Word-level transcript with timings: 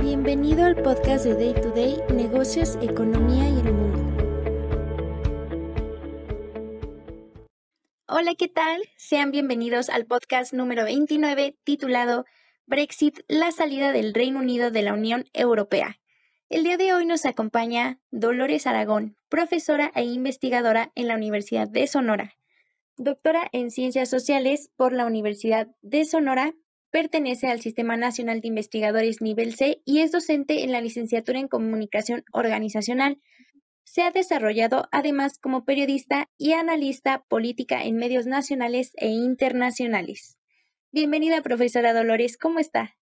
Bienvenido 0.00 0.64
al 0.64 0.80
podcast 0.80 1.24
de 1.24 1.34
Day 1.34 1.54
to 1.54 1.70
Day, 1.70 1.96
Negocios, 2.14 2.78
Economía 2.80 3.48
y 3.48 3.58
el 3.58 3.72
Mundo. 3.72 3.98
Hola, 8.06 8.36
¿qué 8.38 8.46
tal? 8.46 8.82
Sean 8.96 9.32
bienvenidos 9.32 9.88
al 9.88 10.06
podcast 10.06 10.52
número 10.52 10.84
29 10.84 11.56
titulado 11.64 12.26
Brexit, 12.66 13.18
la 13.26 13.50
salida 13.50 13.90
del 13.90 14.14
Reino 14.14 14.38
Unido 14.38 14.70
de 14.70 14.82
la 14.82 14.94
Unión 14.94 15.24
Europea. 15.32 15.98
El 16.48 16.62
día 16.62 16.76
de 16.76 16.92
hoy 16.92 17.06
nos 17.06 17.26
acompaña 17.26 17.98
Dolores 18.12 18.68
Aragón, 18.68 19.16
profesora 19.28 19.90
e 19.96 20.04
investigadora 20.04 20.92
en 20.94 21.08
la 21.08 21.16
Universidad 21.16 21.66
de 21.66 21.88
Sonora, 21.88 22.36
doctora 22.96 23.48
en 23.50 23.72
Ciencias 23.72 24.08
Sociales 24.08 24.70
por 24.76 24.92
la 24.92 25.06
Universidad 25.06 25.66
de 25.82 26.04
Sonora 26.04 26.54
Pertenece 26.90 27.46
al 27.46 27.60
Sistema 27.60 27.96
Nacional 27.96 28.40
de 28.40 28.48
Investigadores 28.48 29.22
Nivel 29.22 29.54
C 29.54 29.80
y 29.84 30.00
es 30.00 30.10
docente 30.10 30.64
en 30.64 30.72
la 30.72 30.80
licenciatura 30.80 31.38
en 31.38 31.46
Comunicación 31.46 32.24
Organizacional. 32.32 33.20
Se 33.84 34.02
ha 34.02 34.10
desarrollado 34.10 34.88
además 34.90 35.38
como 35.38 35.64
periodista 35.64 36.28
y 36.36 36.52
analista 36.52 37.24
política 37.28 37.84
en 37.84 37.96
medios 37.96 38.26
nacionales 38.26 38.90
e 38.96 39.06
internacionales. 39.06 40.36
Bienvenida, 40.90 41.42
profesora 41.42 41.94
Dolores, 41.94 42.36
¿cómo 42.36 42.58
está? 42.58 42.96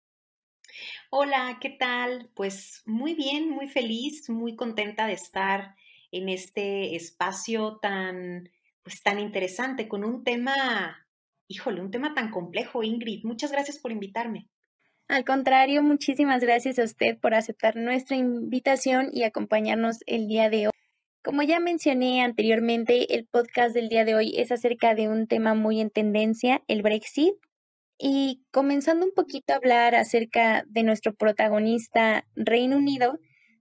Hola, 1.09 1.57
¿qué 1.59 1.71
tal? 1.71 2.31
Pues 2.35 2.83
muy 2.85 3.15
bien, 3.15 3.49
muy 3.49 3.69
feliz, 3.69 4.29
muy 4.29 4.55
contenta 4.55 5.07
de 5.07 5.15
estar 5.15 5.77
en 6.13 6.29
este 6.29 6.95
espacio 6.95 7.79
tan, 7.81 8.51
pues 8.83 9.03
tan 9.03 9.19
interesante 9.19 9.89
con 9.89 10.05
un 10.05 10.25
tema 10.25 11.08
híjole, 11.49 11.81
un 11.81 11.91
tema 11.91 12.15
tan 12.15 12.31
complejo, 12.31 12.83
Ingrid. 12.83 13.25
Muchas 13.25 13.51
gracias 13.51 13.79
por 13.79 13.91
invitarme. 13.91 14.49
Al 15.09 15.25
contrario, 15.25 15.83
muchísimas 15.83 16.43
gracias 16.43 16.79
a 16.79 16.85
usted 16.85 17.19
por 17.19 17.35
aceptar 17.35 17.77
nuestra 17.77 18.17
invitación 18.17 19.09
y 19.11 19.23
acompañarnos 19.23 19.99
el 20.07 20.29
día 20.29 20.51
de 20.51 20.67
hoy. 20.67 20.73
Como 21.25 21.43
ya 21.43 21.61
mencioné 21.61 22.23
anteriormente, 22.23 23.15
el 23.15 23.27
podcast 23.27 23.75
del 23.75 23.89
día 23.89 24.05
de 24.05 24.15
hoy 24.15 24.35
es 24.37 24.53
acerca 24.53 24.95
de 24.95 25.09
un 25.09 25.27
tema 25.27 25.55
muy 25.55 25.81
en 25.81 25.91
tendencia, 25.91 26.63
el 26.69 26.83
Brexit. 26.83 27.35
Y 27.99 28.45
comenzando 28.53 29.05
un 29.05 29.13
poquito 29.13 29.53
a 29.53 29.57
hablar 29.57 29.95
acerca 29.95 30.65
de 30.69 30.85
nuestro 30.85 31.15
protagonista, 31.15 32.27
Reino 32.37 32.77
Unido, 32.77 33.19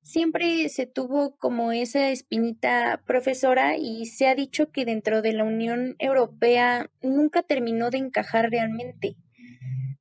siempre 0.08 0.70
se 0.70 0.86
tuvo 0.86 1.36
como 1.38 1.74
esa 1.74 2.10
espinita 2.12 3.04
profesora 3.06 3.76
y 3.76 4.06
se 4.06 4.28
ha 4.28 4.36
dicho 4.36 4.72
que 4.72 4.86
dentro 4.86 5.22
de 5.22 5.34
la 5.34 5.44
Unión 5.44 5.96
Europea 6.00 6.90
nunca 7.02 7.44
terminó 7.44 7.90
de 7.90 7.98
encajar 7.98 8.50
realmente. 8.50 9.18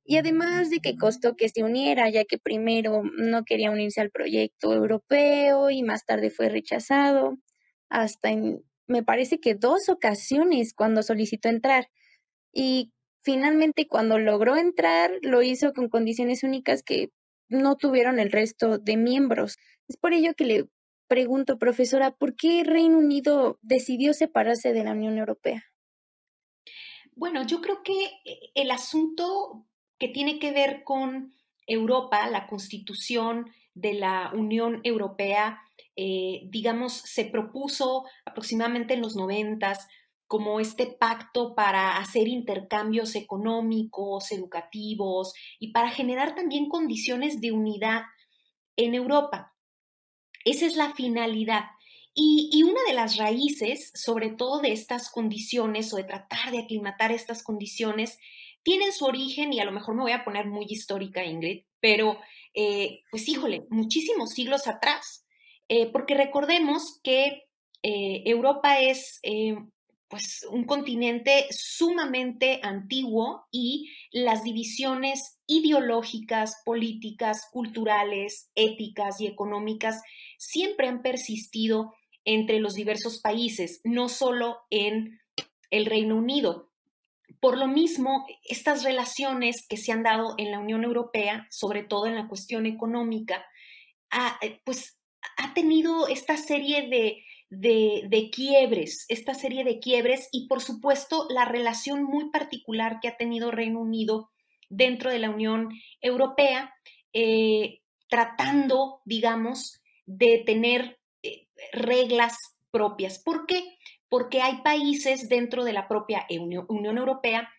Y 0.05 0.15
además 0.15 0.69
de 0.69 0.79
que 0.79 0.95
costó 0.95 1.35
que 1.35 1.49
se 1.49 1.63
uniera, 1.63 2.09
ya 2.09 2.23
que 2.23 2.37
primero 2.37 3.03
no 3.17 3.43
quería 3.43 3.69
unirse 3.69 3.99
al 3.99 4.09
proyecto 4.09 4.73
europeo 4.73 5.69
y 5.69 5.83
más 5.83 6.05
tarde 6.05 6.29
fue 6.29 6.47
rechazado, 6.47 7.37
hasta 7.89 8.29
en, 8.29 8.63
me 8.87 9.03
parece 9.03 9.39
que 9.41 9.55
dos 9.55 9.89
ocasiones 9.89 10.73
cuando 10.73 11.03
solicitó 11.03 11.49
entrar. 11.49 11.89
Y 12.53 12.93
finalmente 13.23 13.87
cuando 13.89 14.19
logró 14.19 14.55
entrar, 14.55 15.11
lo 15.21 15.41
hizo 15.41 15.73
con 15.73 15.89
condiciones 15.89 16.43
únicas 16.43 16.81
que 16.81 17.09
no 17.49 17.75
tuvieron 17.75 18.19
el 18.19 18.31
resto 18.31 18.77
de 18.77 18.95
miembros. 18.95 19.57
Es 19.87 19.97
por 19.97 20.13
ello 20.13 20.33
que 20.35 20.45
le 20.45 20.69
pregunto, 21.07 21.57
profesora, 21.57 22.11
¿por 22.11 22.35
qué 22.35 22.63
Reino 22.63 22.97
Unido 22.97 23.59
decidió 23.61 24.13
separarse 24.13 24.73
de 24.73 24.83
la 24.83 24.91
Unión 24.91 25.17
Europea? 25.17 25.63
Bueno, 27.15 27.45
yo 27.47 27.61
creo 27.61 27.81
que 27.83 28.05
eh, 28.25 28.51
el 28.53 28.71
asunto 28.71 29.65
que 29.97 30.09
tiene 30.09 30.39
que 30.39 30.51
ver 30.51 30.83
con 30.83 31.33
Europa, 31.65 32.29
la 32.29 32.47
constitución 32.47 33.51
de 33.73 33.93
la 33.93 34.31
Unión 34.33 34.81
Europea, 34.83 35.61
eh, 35.95 36.41
digamos, 36.49 36.93
se 36.93 37.25
propuso 37.25 38.05
aproximadamente 38.25 38.93
en 38.93 39.01
los 39.01 39.15
noventas 39.15 39.87
como 40.27 40.59
este 40.59 40.87
pacto 40.87 41.55
para 41.55 41.97
hacer 41.97 42.27
intercambios 42.27 43.15
económicos, 43.15 44.31
educativos 44.31 45.33
y 45.57 45.71
para 45.71 45.89
generar 45.89 46.35
también 46.35 46.67
condiciones 46.67 47.39
de 47.39 47.51
unidad 47.51 48.03
en 48.75 48.93
Europa. 48.93 49.56
Esa 50.47 50.65
es 50.65 50.77
la 50.77 50.93
finalidad. 50.93 51.65
Y, 52.13 52.63
una 52.63 52.79
de 52.87 52.93
las 52.93 53.17
raíces, 53.17 53.91
sobre 53.93 54.29
todo 54.29 54.61
de 54.61 54.71
estas 54.71 55.11
condiciones 55.11 55.93
o 55.93 55.97
de 55.97 56.05
tratar 56.05 56.51
de 56.51 56.59
aclimatar 56.59 57.11
estas 57.11 57.43
condiciones, 57.43 58.17
tienen 58.63 58.93
su 58.93 59.05
origen, 59.05 59.51
y 59.51 59.59
a 59.59 59.65
lo 59.65 59.73
mejor 59.73 59.95
me 59.95 60.03
voy 60.03 60.13
a 60.13 60.23
poner 60.23 60.47
muy 60.47 60.65
histórica, 60.67 61.23
Ingrid, 61.23 61.65
pero 61.81 62.17
eh, 62.53 63.01
pues 63.11 63.27
híjole, 63.27 63.67
muchísimos 63.69 64.31
siglos 64.31 64.67
atrás, 64.67 65.25
eh, 65.67 65.91
porque 65.91 66.15
recordemos 66.15 67.01
que 67.03 67.43
eh, 67.83 68.23
Europa 68.25 68.79
es 68.79 69.19
pues 70.09 70.45
un 70.49 70.63
continente 70.65 71.47
sumamente 71.51 72.59
antiguo 72.63 73.47
y 73.51 73.91
las 74.11 74.43
divisiones 74.43 75.39
ideológicas, 75.47 76.61
políticas, 76.65 77.47
culturales, 77.51 78.49
éticas 78.55 79.19
y 79.19 79.27
económicas 79.27 80.01
siempre 80.37 80.87
han 80.87 81.01
persistido 81.01 81.93
entre 82.23 82.59
los 82.59 82.73
diversos 82.73 83.19
países, 83.19 83.81
no 83.83 84.09
solo 84.09 84.59
en 84.69 85.19
el 85.71 85.85
Reino 85.85 86.15
Unido. 86.15 86.71
Por 87.39 87.57
lo 87.57 87.67
mismo, 87.67 88.25
estas 88.43 88.83
relaciones 88.83 89.65
que 89.67 89.77
se 89.77 89.91
han 89.91 90.03
dado 90.03 90.35
en 90.37 90.51
la 90.51 90.59
Unión 90.59 90.83
Europea, 90.83 91.47
sobre 91.49 91.83
todo 91.83 92.05
en 92.05 92.15
la 92.15 92.27
cuestión 92.27 92.65
económica, 92.65 93.45
eh, 94.41 94.61
pues 94.63 94.99
ha 95.37 95.53
tenido 95.53 96.07
esta 96.07 96.37
serie 96.37 96.89
de 96.89 97.23
de, 97.49 98.29
quiebres, 98.33 99.05
esta 99.07 99.33
serie 99.33 99.63
de 99.63 99.79
quiebres 99.79 100.27
y 100.31 100.47
por 100.47 100.61
supuesto 100.61 101.27
la 101.29 101.45
relación 101.45 102.03
muy 102.03 102.29
particular 102.29 102.99
que 103.01 103.07
ha 103.07 103.17
tenido 103.17 103.51
Reino 103.51 103.79
Unido 103.79 104.29
dentro 104.69 105.09
de 105.09 105.19
la 105.19 105.29
Unión 105.29 105.69
Europea, 106.01 106.73
eh, 107.13 107.81
tratando, 108.09 109.01
digamos, 109.05 109.81
de 110.05 110.43
tener 110.45 110.99
eh, 111.23 111.47
reglas 111.71 112.35
propias. 112.71 113.19
¿Por 113.19 113.45
qué? 113.45 113.63
Porque 114.09 114.41
hay 114.41 114.61
países 114.61 115.29
dentro 115.29 115.63
de 115.63 115.73
la 115.73 115.87
propia 115.87 116.25
Unión, 116.29 116.97
Europea 116.97 117.49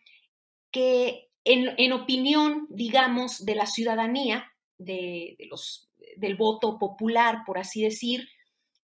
que 0.70 1.28
en, 1.44 1.92
opinión, 1.94 2.66
digamos, 2.68 3.44
de 3.46 3.54
la 3.54 3.64
ciudadanía, 3.64 4.52
de, 4.76 5.36
los, 5.50 5.90
del 6.16 6.36
voto 6.36 6.78
popular, 6.78 7.38
por 7.46 7.56
así 7.56 7.82
decir, 7.82 8.28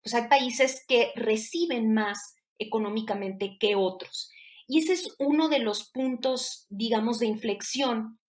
pues 0.04 0.14
hay 0.14 0.28
países 0.28 0.84
que 0.86 1.12
reciben 1.16 1.94
más 1.94 2.36
económicamente 2.58 3.56
que 3.58 3.74
otros. 3.74 4.30
Y 4.68 4.78
ese 4.78 4.92
es 4.92 5.16
uno 5.18 5.48
de 5.48 5.58
los 5.58 5.90
puntos, 5.90 6.66
digamos, 6.68 7.18
de 7.18 7.26
inflexión 7.26 8.20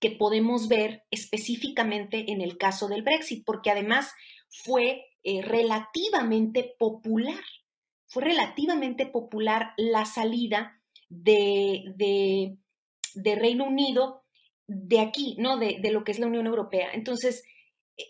que 0.00 0.10
podemos 0.10 0.66
ver 0.66 1.04
específicamente 1.12 2.32
en 2.32 2.40
el 2.40 2.58
caso 2.58 2.88
del 2.88 3.02
Brexit, 3.02 3.44
porque 3.44 3.70
además 3.70 4.12
fue 4.48 5.06
eh, 5.22 5.42
relativamente 5.42 6.74
popular, 6.76 7.44
fue 8.08 8.24
relativamente 8.24 9.06
popular 9.06 9.74
la 9.76 10.04
salida 10.04 10.80
de, 11.08 12.56
Reino 13.14 13.64
Unido 13.64 14.24
de 14.66 14.98
aquí, 14.98 15.36
¿no? 15.38 15.58
De, 15.58 15.78
de, 15.80 15.92
lo 15.92 16.02
que 16.02 16.10
es 16.10 16.18
la 16.18 16.26
Unión 16.26 16.46
Europea. 16.46 16.90
Entonces, 16.92 17.44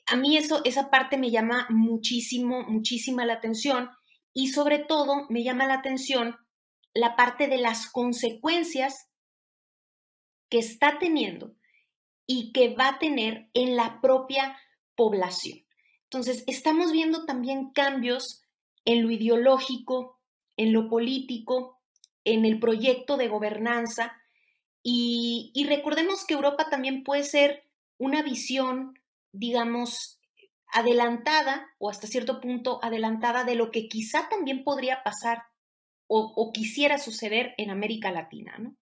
a 0.06 0.16
mí 0.16 0.36
eso, 0.36 0.62
esa 0.64 0.90
parte 0.90 1.18
me 1.18 1.30
llama 1.30 1.66
muchísimo, 1.70 2.62
muchísima 2.68 3.26
la 3.26 3.34
atención 3.34 3.90
y 4.32 4.48
sobre 4.48 4.78
todo 4.78 5.26
me 5.28 5.42
llama 5.42 5.66
la 5.66 5.74
atención 5.74 6.36
la 6.94 7.16
parte 7.16 7.48
de 7.48 7.58
las 7.58 7.90
consecuencias 7.90 9.08
que 10.50 10.58
está 10.58 10.98
teniendo 10.98 11.54
y 12.26 12.52
que 12.52 12.74
va 12.74 12.88
a 12.88 12.98
tener 12.98 13.50
en 13.54 13.76
la 13.76 14.00
propia 14.00 14.58
población. 14.94 15.60
Entonces, 16.04 16.44
estamos 16.46 16.92
viendo 16.92 17.24
también 17.24 17.70
cambios 17.72 18.42
en 18.84 19.02
lo 19.02 19.10
ideológico, 19.10 20.20
en 20.56 20.72
lo 20.72 20.88
político, 20.88 21.80
en 22.24 22.44
el 22.44 22.60
proyecto 22.60 23.16
de 23.16 23.28
gobernanza 23.28 24.20
y, 24.82 25.50
y 25.54 25.64
recordemos 25.66 26.24
que 26.26 26.34
Europa 26.34 26.68
también 26.70 27.02
puede 27.02 27.24
ser 27.24 27.64
una 27.98 28.22
visión 28.22 28.94
digamos, 29.32 30.20
adelantada 30.72 31.66
o 31.78 31.90
hasta 31.90 32.06
cierto 32.06 32.40
punto 32.40 32.78
adelantada 32.82 33.44
de 33.44 33.54
lo 33.54 33.70
que 33.70 33.88
quizá 33.88 34.28
también 34.28 34.64
podría 34.64 35.02
pasar 35.02 35.42
o, 36.14 36.50
quisiera 36.52 36.98
suceder 36.98 37.54
en 37.56 37.70
América 37.70 38.12
Latina, 38.12 38.58
¿no? 38.58 38.76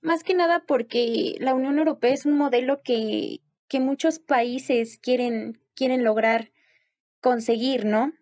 Más 0.00 0.22
que 0.22 0.32
nada 0.32 0.62
porque 0.64 1.34
la 1.40 1.54
Unión 1.54 1.76
Europea 1.78 2.14
es 2.14 2.24
un 2.24 2.38
modelo 2.38 2.82
que, 2.84 3.40
que 3.66 3.80
muchos 3.80 4.20
países 4.20 5.00
quieren, 5.02 5.60
quieren 5.74 6.04
lograr 6.04 6.52
conseguir, 7.20 7.84
¿no? 7.84 8.12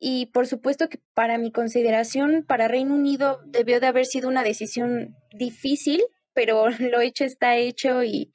Y 0.00 0.26
por 0.26 0.48
supuesto 0.48 0.88
que 0.88 1.00
para 1.14 1.38
mi 1.38 1.52
consideración, 1.52 2.44
para 2.44 2.66
Reino 2.66 2.94
Unido 2.96 3.40
debió 3.46 3.78
de 3.78 3.86
haber 3.86 4.06
sido 4.06 4.28
una 4.28 4.42
decisión 4.42 5.14
difícil 5.32 6.02
pero 6.34 6.68
lo 6.78 7.00
hecho 7.00 7.24
está 7.24 7.56
hecho 7.56 8.02
y, 8.02 8.32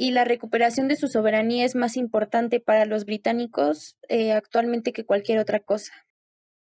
y 0.00 0.12
la 0.12 0.24
recuperación 0.24 0.86
de 0.86 0.94
su 0.94 1.08
soberanía 1.08 1.64
es 1.64 1.74
más 1.74 1.96
importante 1.96 2.60
para 2.60 2.86
los 2.86 3.04
británicos 3.04 3.96
eh, 4.08 4.30
actualmente 4.30 4.92
que 4.92 5.04
cualquier 5.04 5.40
otra 5.40 5.58
cosa. 5.58 5.92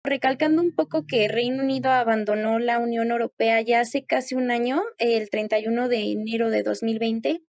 Recalcando 0.02 0.62
un 0.62 0.74
poco 0.74 1.04
que 1.06 1.28
Reino 1.28 1.62
Unido 1.62 1.90
abandonó 1.90 2.58
la 2.58 2.78
Unión 2.78 3.10
Europea 3.10 3.60
ya 3.60 3.80
hace 3.80 4.06
casi 4.06 4.36
un 4.36 4.50
año, 4.50 4.80
el 4.96 5.28
31 5.28 5.90
de 5.90 6.12
enero 6.12 6.48
de 6.48 6.62
2020, 6.62 7.42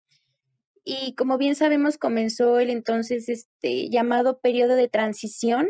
y 0.83 1.13
como 1.13 1.37
bien 1.37 1.53
sabemos 1.53 1.99
comenzó 1.99 2.57
el 2.57 2.71
entonces 2.71 3.29
este 3.29 3.87
llamado 3.91 4.39
periodo 4.39 4.75
de 4.75 4.87
transición, 4.87 5.67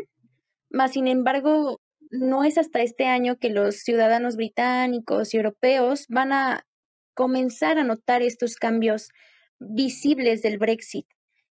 más 0.70 0.92
sin 0.92 1.08
embargo 1.08 1.82
no 2.10 2.42
es 2.42 2.56
hasta 2.56 2.80
este 2.80 3.04
año 3.04 3.36
que 3.36 3.50
los 3.50 3.80
ciudadanos 3.80 4.36
británicos 4.36 5.34
y 5.34 5.36
europeos 5.36 6.06
van 6.08 6.32
a 6.32 6.66
comenzar 7.12 7.78
a 7.78 7.84
notar 7.84 8.22
estos 8.22 8.56
cambios 8.56 9.10
visibles 9.58 10.42
del 10.42 10.58
Brexit. 10.58 11.06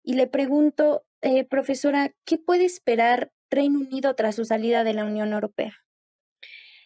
Y 0.03 0.13
le 0.15 0.27
pregunto, 0.27 1.05
eh, 1.21 1.45
profesora, 1.45 2.13
¿qué 2.25 2.37
puede 2.37 2.65
esperar 2.65 3.31
Reino 3.49 3.79
Unido 3.79 4.15
tras 4.15 4.35
su 4.35 4.45
salida 4.45 4.83
de 4.83 4.93
la 4.93 5.05
Unión 5.05 5.31
Europea? 5.31 5.73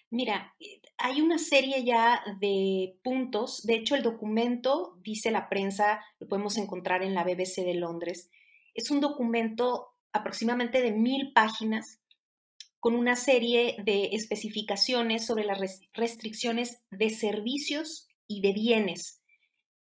Mira, 0.10 0.56
eh, 0.60 0.82
hay 0.98 1.22
una 1.22 1.38
serie 1.38 1.84
ya 1.84 2.22
de 2.40 2.98
puntos. 3.04 3.64
De 3.64 3.76
hecho, 3.76 3.96
el 3.96 4.04
documento, 4.04 4.98
dice 5.02 5.32
la 5.32 5.50
prensa, 5.50 6.02
lo 6.20 6.28
podemos 6.28 6.58
encontrar 6.58 7.04
en 7.04 7.14
la 7.14 7.24
BBC 7.24 7.64
de 7.64 7.74
Londres. 7.74 8.30
Es 8.74 8.92
un 8.92 9.02
documento 9.02 9.90
aproximadamente 10.14 10.82
de 10.82 10.92
mil 10.92 11.34
páginas 11.34 12.02
con 12.80 12.96
una 12.96 13.16
serie 13.16 13.76
de 13.84 14.10
especificaciones 14.14 15.26
sobre 15.26 15.44
las 15.44 15.60
restricciones 15.94 16.84
de 16.92 17.10
servicios 17.10 18.08
y 18.28 18.42
de 18.42 18.54
bienes. 18.54 19.17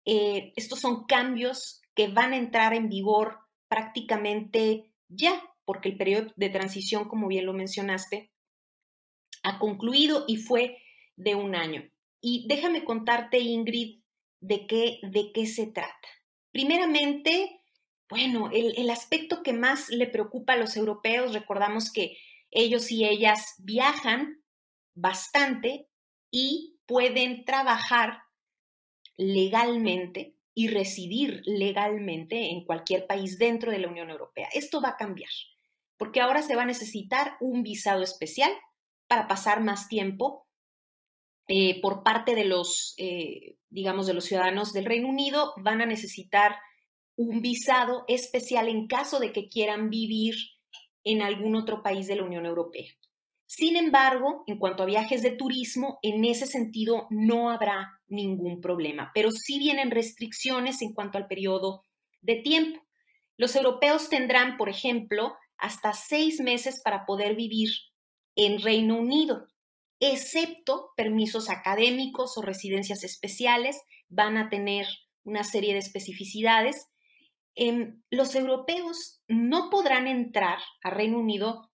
Eh, 0.05 0.53
estos 0.55 0.79
son 0.79 1.05
cambios 1.05 1.81
que 1.95 2.07
van 2.07 2.33
a 2.33 2.37
entrar 2.37 2.73
en 2.73 2.89
vigor 2.89 3.39
prácticamente 3.67 4.91
ya, 5.07 5.41
porque 5.65 5.89
el 5.89 5.97
periodo 5.97 6.31
de 6.35 6.49
transición, 6.49 7.07
como 7.07 7.27
bien 7.27 7.45
lo 7.45 7.53
mencionaste, 7.53 8.31
ha 9.43 9.59
concluido 9.59 10.25
y 10.27 10.37
fue 10.37 10.77
de 11.15 11.35
un 11.35 11.55
año. 11.55 11.89
Y 12.21 12.47
déjame 12.47 12.83
contarte, 12.83 13.39
Ingrid, 13.39 14.01
de 14.39 14.67
qué, 14.67 14.99
de 15.03 15.31
qué 15.33 15.45
se 15.45 15.67
trata. 15.67 16.07
Primeramente, 16.51 17.61
bueno, 18.09 18.49
el, 18.51 18.73
el 18.77 18.89
aspecto 18.89 19.43
que 19.43 19.53
más 19.53 19.89
le 19.89 20.07
preocupa 20.07 20.53
a 20.53 20.57
los 20.57 20.75
europeos, 20.77 21.33
recordamos 21.33 21.91
que 21.91 22.17
ellos 22.51 22.91
y 22.91 23.05
ellas 23.05 23.55
viajan 23.59 24.43
bastante 24.95 25.89
y 26.31 26.77
pueden 26.85 27.45
trabajar 27.45 28.22
legalmente 29.17 30.35
y 30.53 30.67
residir 30.67 31.41
legalmente 31.45 32.51
en 32.51 32.65
cualquier 32.65 33.07
país 33.07 33.39
dentro 33.39 33.71
de 33.71 33.79
la 33.79 33.87
Unión 33.87 34.09
Europea. 34.09 34.47
Esto 34.53 34.81
va 34.81 34.89
a 34.89 34.97
cambiar, 34.97 35.31
porque 35.97 36.21
ahora 36.21 36.41
se 36.41 36.55
va 36.55 36.63
a 36.63 36.67
necesitar 36.67 37.37
un 37.39 37.63
visado 37.63 38.03
especial 38.03 38.51
para 39.07 39.27
pasar 39.27 39.61
más 39.61 39.87
tiempo 39.87 40.47
eh, 41.47 41.81
por 41.81 42.03
parte 42.03 42.35
de 42.35 42.45
los, 42.45 42.93
eh, 42.97 43.57
digamos, 43.69 44.07
de 44.07 44.13
los 44.13 44.25
ciudadanos 44.25 44.73
del 44.73 44.85
Reino 44.85 45.09
Unido. 45.09 45.53
Van 45.57 45.81
a 45.81 45.85
necesitar 45.85 46.55
un 47.15 47.41
visado 47.41 48.05
especial 48.07 48.69
en 48.69 48.87
caso 48.87 49.19
de 49.19 49.31
que 49.31 49.49
quieran 49.49 49.89
vivir 49.89 50.35
en 51.03 51.21
algún 51.21 51.55
otro 51.55 51.83
país 51.83 52.07
de 52.07 52.15
la 52.15 52.23
Unión 52.23 52.45
Europea. 52.45 52.87
Sin 53.45 53.75
embargo, 53.75 54.43
en 54.47 54.57
cuanto 54.57 54.83
a 54.83 54.87
viajes 54.87 55.21
de 55.21 55.31
turismo, 55.31 55.99
en 56.01 56.25
ese 56.25 56.47
sentido 56.47 57.07
no 57.11 57.51
habrá 57.51 58.01
ningún 58.13 58.61
problema, 58.61 59.11
pero 59.13 59.31
sí 59.31 59.59
vienen 59.59 59.91
restricciones 59.91 60.81
en 60.81 60.93
cuanto 60.93 61.17
al 61.17 61.27
periodo 61.27 61.83
de 62.21 62.35
tiempo. 62.35 62.81
Los 63.37 63.55
europeos 63.55 64.09
tendrán, 64.09 64.57
por 64.57 64.69
ejemplo, 64.69 65.35
hasta 65.57 65.93
seis 65.93 66.39
meses 66.39 66.81
para 66.83 67.05
poder 67.05 67.35
vivir 67.35 67.69
en 68.35 68.61
Reino 68.61 68.97
Unido, 68.97 69.47
excepto 69.99 70.91
permisos 70.95 71.49
académicos 71.49 72.37
o 72.37 72.41
residencias 72.41 73.03
especiales, 73.03 73.81
van 74.09 74.37
a 74.37 74.49
tener 74.49 74.87
una 75.23 75.43
serie 75.43 75.73
de 75.73 75.79
especificidades. 75.79 76.87
Em, 77.55 78.01
los 78.09 78.35
europeos 78.35 79.21
no 79.27 79.69
podrán 79.69 80.07
entrar 80.07 80.59
a 80.83 80.89
Reino 80.89 81.19
Unido 81.19 81.69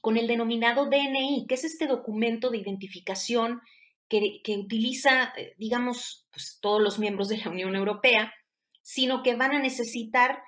con 0.00 0.16
el 0.16 0.26
denominado 0.26 0.86
DNI, 0.86 1.46
que 1.48 1.54
es 1.54 1.64
este 1.64 1.86
documento 1.86 2.50
de 2.50 2.58
identificación 2.58 3.60
que, 4.08 4.42
utiliza, 4.56 5.32
eh, 5.36 5.54
digamos, 5.58 6.26
pues, 6.30 6.58
todos 6.60 6.80
los 6.80 6.98
miembros 6.98 7.28
de 7.28 7.38
la 7.38 7.50
Unión 7.50 7.76
Europea, 7.76 8.32
sino 8.82 9.22
que 9.22 9.34
van 9.34 9.52
a 9.52 9.58
necesitar 9.58 10.42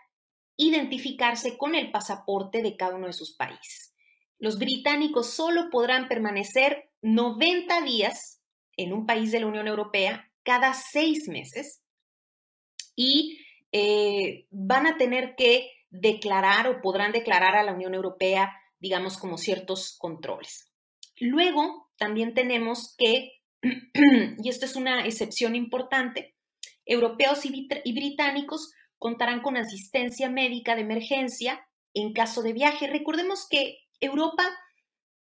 identificarse 0.57 1.57
con 1.57 1.75
el 1.75 1.91
pasaporte 1.91 2.63
de 2.63 2.77
cada 2.77 2.97
uno 2.97 3.07
de 3.07 3.13
sus 3.13 3.37
países. 3.37 3.95
Los 4.39 4.59
británicos 4.59 5.31
solo 5.31 5.69
podrán 5.71 6.09
permanecer 6.09 6.91
90 7.03 7.83
días 7.83 8.43
en 8.77 8.93
un 8.93 9.07
país 9.07 9.33
de 9.33 9.41
la 9.41 9.47
Unión 9.47 9.69
Europea 9.69 10.31
cada 10.43 10.73
seis 10.75 11.29
meses 11.29 11.83
y 12.97 13.39
eh, 13.73 14.47
van 14.51 14.87
a 14.87 14.97
tener 14.97 15.35
que 15.37 15.71
declarar 15.91 16.67
o 16.69 16.81
podrán 16.81 17.13
declarar 17.13 17.57
a 17.57 17.63
la 17.63 17.73
Unión 17.73 17.95
Europea 17.95 18.53
digamos, 18.81 19.19
como 19.19 19.39
ciertos 19.39 19.97
controles. 19.99 20.73
Luego, 21.19 21.91
también 21.97 22.35
tenemos 22.35 22.95
que, 22.97 23.40
y 23.63 24.49
esto 24.49 24.65
es 24.65 24.77
una 24.77 25.07
excepción 25.07 25.55
importante, 25.55 26.35
europeos 26.87 27.45
y, 27.45 27.93
británicos 27.93 28.73
contarán 28.99 29.43
con 29.43 29.57
asistencia 29.57 30.29
médica 30.29 30.75
de 30.75 30.83
emergencia 30.83 31.67
en 31.95 32.13
caso 32.13 32.43
de 32.43 32.53
viaje. 32.53 32.87
Recordemos 32.87 33.47
que 33.49 33.79
Europa 34.01 34.45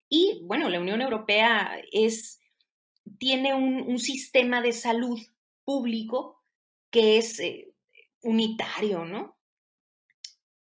y, 0.09 0.41
bueno, 0.45 0.69
la 0.69 0.79
Unión 0.79 1.01
Europea 1.01 1.81
es, 1.91 2.39
tiene 3.19 3.53
un, 3.53 3.99
sistema 3.99 4.61
de 4.61 4.71
salud 4.71 5.19
público 5.65 6.41
que 6.89 7.17
es 7.17 7.39
eh, 7.39 7.73
unitario, 8.21 9.05
¿no? 9.05 9.37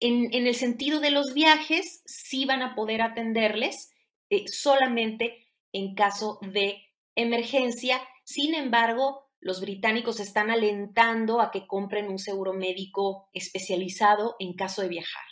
En, 0.00 0.32
el 0.32 0.55
sentido 0.55 1.00
de 1.00 1.11
los 1.11 1.35
viajes, 1.35 2.03
sí 2.06 2.44
van 2.44 2.62
a 2.62 2.75
poder 2.75 3.03
atenderles 3.03 3.93
eh, 4.31 4.47
solamente 4.49 5.47
en 5.73 5.94
caso 5.94 6.38
de 6.43 6.88
emergencia. 7.23 8.00
Sin 8.25 8.55
embargo, 8.55 9.29
los 9.41 9.61
británicos 9.61 10.20
están 10.20 10.50
alentando 10.50 11.41
a 11.41 11.50
que 11.50 11.67
compren 11.67 12.09
un 12.09 12.19
seguro 12.19 12.53
médico 12.53 13.29
especializado 13.32 14.37
en 14.38 14.54
caso 14.54 14.83
de 14.83 14.88
viajar. 14.88 15.25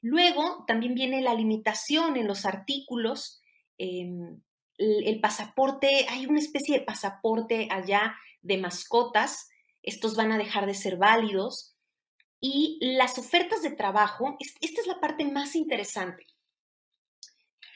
Luego, 0.00 0.64
también 0.66 0.94
viene 0.94 1.22
la 1.22 1.34
limitación 1.34 2.16
en 2.16 2.28
los 2.28 2.44
artículos. 2.44 3.40
Em, 3.78 4.40
el, 4.78 5.20
pasaporte, 5.20 6.06
hay 6.08 6.26
una 6.26 6.38
especie 6.38 6.78
de 6.78 6.84
pasaporte 6.84 7.68
allá 7.70 8.14
de 8.42 8.58
mascotas. 8.58 9.48
Estos 9.82 10.14
van 10.16 10.32
a 10.32 10.38
dejar 10.38 10.66
de 10.66 10.74
ser 10.74 10.96
válidos. 10.96 11.76
Y 12.40 12.78
las 12.80 13.18
ofertas 13.18 13.62
de 13.62 13.70
trabajo, 13.70 14.36
esta 14.60 14.80
es 14.80 14.86
la 14.86 15.00
parte 15.00 15.24
más 15.24 15.56
interesante. 15.56 16.26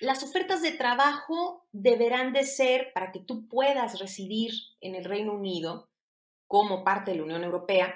Las 0.00 0.22
ofertas 0.22 0.62
de 0.62 0.72
trabajo 0.72 1.66
deberán 1.72 2.32
de 2.32 2.44
ser 2.44 2.92
para 2.94 3.12
que 3.12 3.20
tú 3.20 3.46
puedas 3.48 3.98
residir 3.98 4.52
en 4.80 4.94
el 4.94 5.04
Reino 5.04 5.34
Unido 5.34 5.90
como 6.46 6.84
parte 6.84 7.10
de 7.10 7.18
la 7.18 7.24
Unión 7.24 7.44
Europea. 7.44 7.94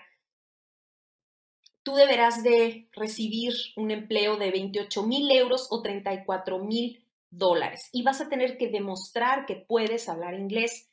Tú 1.82 1.94
deberás 1.94 2.42
de 2.42 2.88
recibir 2.92 3.54
un 3.76 3.90
empleo 3.90 4.36
de 4.36 4.50
28 4.50 5.02
mil 5.02 5.30
euros 5.30 5.68
o 5.70 5.82
34 5.82 6.58
mil 6.58 7.04
dólares 7.30 7.88
y 7.92 8.02
vas 8.02 8.20
a 8.20 8.28
tener 8.28 8.58
que 8.58 8.68
demostrar 8.68 9.46
que 9.46 9.56
puedes 9.56 10.08
hablar 10.08 10.34
inglés 10.34 10.88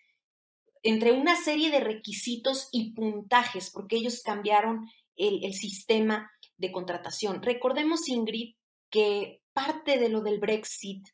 entre 0.84 1.12
una 1.12 1.36
serie 1.36 1.70
de 1.70 1.80
requisitos 1.80 2.70
y 2.72 2.94
puntajes, 2.94 3.70
porque 3.70 3.98
ellos 3.98 4.22
cambiaron 4.24 4.90
el, 5.16 5.54
sistema 5.54 6.32
de 6.58 6.72
contratación. 6.72 7.44
Recordemos, 7.44 8.08
Ingrid, 8.10 8.56
que 8.90 9.41
parte 9.54 9.98
de 10.00 10.10
lo 10.10 10.22
del 10.22 10.40
Brexit, 10.40 11.08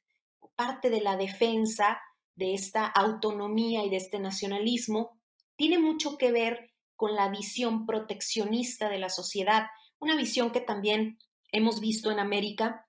parte 0.55 0.89
de 0.89 1.01
la 1.01 1.17
defensa 1.17 1.99
de 2.35 2.53
esta 2.53 2.85
autonomía 2.85 3.83
y 3.83 3.89
de 3.89 3.97
este 3.97 4.19
nacionalismo, 4.19 5.17
tiene 5.55 5.79
mucho 5.79 6.17
que 6.17 6.31
ver 6.31 6.71
con 6.95 7.15
la 7.15 7.29
visión 7.29 7.85
proteccionista 7.85 8.89
de 8.89 8.99
la 8.99 9.09
sociedad, 9.09 9.67
una 9.99 10.15
visión 10.15 10.51
que 10.51 10.61
también 10.61 11.17
hemos 11.51 11.79
visto 11.79 12.11
en 12.11 12.19
América 12.19 12.87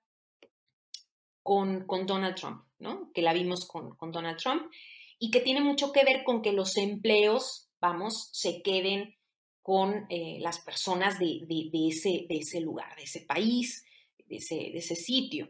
con, 1.43 1.85
con 1.85 2.05
Donald 2.05 2.35
Trump, 2.35 2.63
¿no? 2.79 3.11
que 3.13 3.21
la 3.21 3.33
vimos 3.33 3.65
con, 3.65 3.95
con 3.95 4.11
Donald 4.11 4.37
Trump, 4.37 4.71
y 5.19 5.31
que 5.31 5.41
tiene 5.41 5.61
mucho 5.61 5.91
que 5.91 6.03
ver 6.03 6.23
con 6.23 6.41
que 6.41 6.53
los 6.53 6.77
empleos, 6.77 7.69
vamos, 7.79 8.29
se 8.31 8.61
queden 8.61 9.15
con 9.61 10.07
eh, 10.09 10.37
las 10.39 10.59
personas 10.59 11.19
de, 11.19 11.41
de, 11.47 11.87
ese, 11.87 12.61
lugar, 12.61 12.95
de 12.95 13.03
ese 13.03 13.21
país, 13.21 13.85
de 14.29 14.37
ese, 14.37 14.95
sitio. 14.95 15.49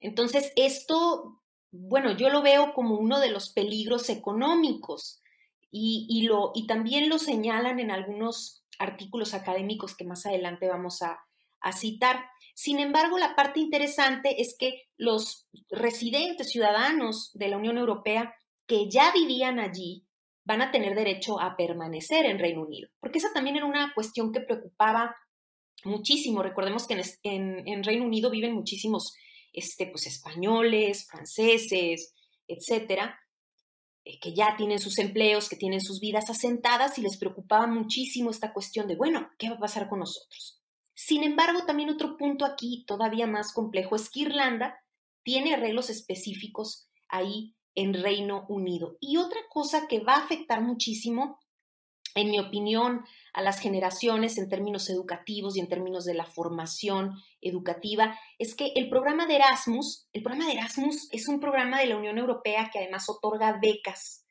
Entonces, 0.00 0.52
esto, 0.56 1.42
bueno, 1.70 2.16
yo 2.16 2.30
lo 2.30 2.42
veo 2.42 2.72
como 2.72 2.96
uno 2.96 3.20
de 3.20 3.30
los 3.30 3.50
peligros 3.50 4.08
económicos 4.08 5.20
y, 5.70 6.22
lo, 6.22 6.52
y 6.54 6.66
también 6.66 7.08
lo 7.08 7.18
señalan 7.18 7.78
en 7.78 7.90
algunos 7.90 8.64
artículos 8.78 9.34
académicos 9.34 9.94
que 9.94 10.04
más 10.04 10.24
adelante 10.26 10.68
vamos 10.68 11.02
a, 11.02 11.20
a 11.60 11.72
citar. 11.72 12.24
Sin 12.54 12.78
embargo, 12.78 13.18
la 13.18 13.36
parte 13.36 13.60
interesante 13.60 14.40
es 14.40 14.56
que 14.58 14.82
los 14.96 15.48
residentes 15.68 16.50
ciudadanos 16.50 17.30
de 17.34 17.48
la 17.48 17.58
Unión 17.58 17.78
Europea 17.78 18.34
que 18.66 18.88
ya 18.88 19.12
vivían 19.12 19.58
allí 19.58 20.06
van 20.44 20.62
a 20.62 20.70
tener 20.70 20.94
derecho 20.94 21.40
a 21.40 21.56
permanecer 21.56 22.26
en 22.26 22.38
Reino 22.38 22.62
Unido, 22.62 22.88
porque 23.00 23.18
esa 23.18 23.32
también 23.32 23.56
era 23.56 23.66
una 23.66 23.92
cuestión 23.94 24.32
que 24.32 24.40
preocupaba 24.40 25.14
muchísimo. 25.84 26.42
Recordemos 26.42 26.86
que 26.86 27.02
en, 27.22 27.84
Reino 27.84 28.04
Unido 28.04 28.30
viven 28.30 28.54
muchísimos 28.54 29.14
este, 29.52 29.86
pues, 29.86 30.06
españoles, 30.06 31.06
franceses, 31.08 32.14
etcétera, 32.46 33.18
eh, 34.04 34.18
que 34.20 34.34
ya 34.34 34.56
tienen 34.56 34.78
sus 34.78 34.98
empleos, 34.98 35.48
que 35.48 35.56
tienen 35.56 35.80
sus 35.80 36.00
vidas 36.00 36.30
asentadas 36.30 36.98
y 36.98 37.02
les 37.02 37.18
preocupaba 37.18 37.66
muchísimo 37.66 38.30
esta 38.30 38.52
cuestión 38.52 38.86
de, 38.88 38.96
bueno, 38.96 39.30
¿qué 39.38 39.50
va 39.50 39.56
a 39.56 39.60
pasar 39.60 39.88
con 39.88 40.00
nosotros? 40.00 40.60
Sin 40.94 41.22
embargo, 41.22 41.64
también 41.66 41.90
otro 41.90 42.16
punto 42.16 42.44
aquí 42.44 42.84
todavía 42.86 43.26
más 43.26 43.52
complejo 43.52 43.96
es 43.96 44.10
que 44.10 44.20
Irlanda 44.20 44.78
tiene 45.22 45.54
arreglos 45.54 45.90
específicos 45.90 46.88
ahí 47.08 47.54
en 47.74 47.94
Reino 47.94 48.46
Unido. 48.48 48.96
Y 49.00 49.16
otra 49.16 49.40
cosa 49.48 49.86
que 49.88 50.00
va 50.00 50.14
a 50.14 50.24
afectar 50.24 50.60
muchísimo 50.60 51.38
en 52.14 52.30
mi 52.30 52.38
opinión, 52.38 53.04
a 53.32 53.42
las 53.42 53.60
generaciones 53.60 54.38
en 54.38 54.48
términos 54.48 54.90
educativos 54.90 55.56
y 55.56 55.60
en 55.60 55.68
términos 55.68 56.04
de 56.04 56.14
la 56.14 56.26
formación 56.26 57.14
educativa, 57.40 58.18
es 58.38 58.54
que 58.54 58.72
el 58.74 58.88
programa 58.88 59.26
de 59.26 59.36
Erasmus, 59.36 60.08
el 60.12 60.22
programa 60.22 60.50
Erasmus 60.50 61.08
es 61.12 61.28
un 61.28 61.40
programa 61.40 61.80
de 61.80 61.86
la 61.86 61.96
Unión 61.96 62.18
Europea 62.18 62.70
que 62.72 62.80
además 62.80 63.08
otorga 63.08 63.58
becas 63.60 64.24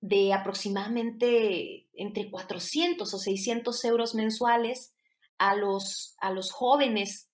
de 0.00 0.32
aproximadamente 0.32 1.88
entre 1.94 2.30
400 2.30 3.12
o 3.12 3.18
600 3.18 3.84
euros 3.84 4.14
mensuales 4.14 4.94
a 5.38 5.56
los, 5.56 6.14
a 6.20 6.30
los 6.30 6.52
jóvenes 6.52 7.30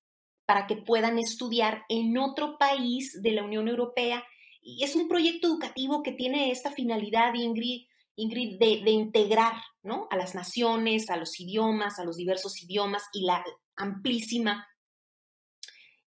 para 0.46 0.66
que 0.66 0.76
puedan 0.76 1.18
estudiar 1.18 1.82
en 1.88 2.16
otro 2.18 2.56
país 2.58 3.20
de 3.22 3.32
la 3.32 3.44
Unión 3.44 3.68
Europea. 3.68 4.24
Y 4.60 4.84
es 4.84 4.94
un 4.96 5.08
proyecto 5.08 5.48
educativo 5.48 6.02
que 6.02 6.12
tiene 6.12 6.50
esta 6.50 6.70
finalidad, 6.70 7.34
Ingrid, 7.34 7.86
Ingrid, 8.16 8.58
de, 8.58 8.90
integrar 8.90 9.54
¿no? 9.82 10.06
a 10.10 10.16
las 10.16 10.34
naciones, 10.34 11.10
a 11.10 11.16
los 11.16 11.40
idiomas, 11.40 11.98
a 11.98 12.04
los 12.04 12.16
diversos 12.16 12.62
idiomas 12.62 13.04
y 13.12 13.24
la 13.24 13.44
amplísima, 13.76 14.66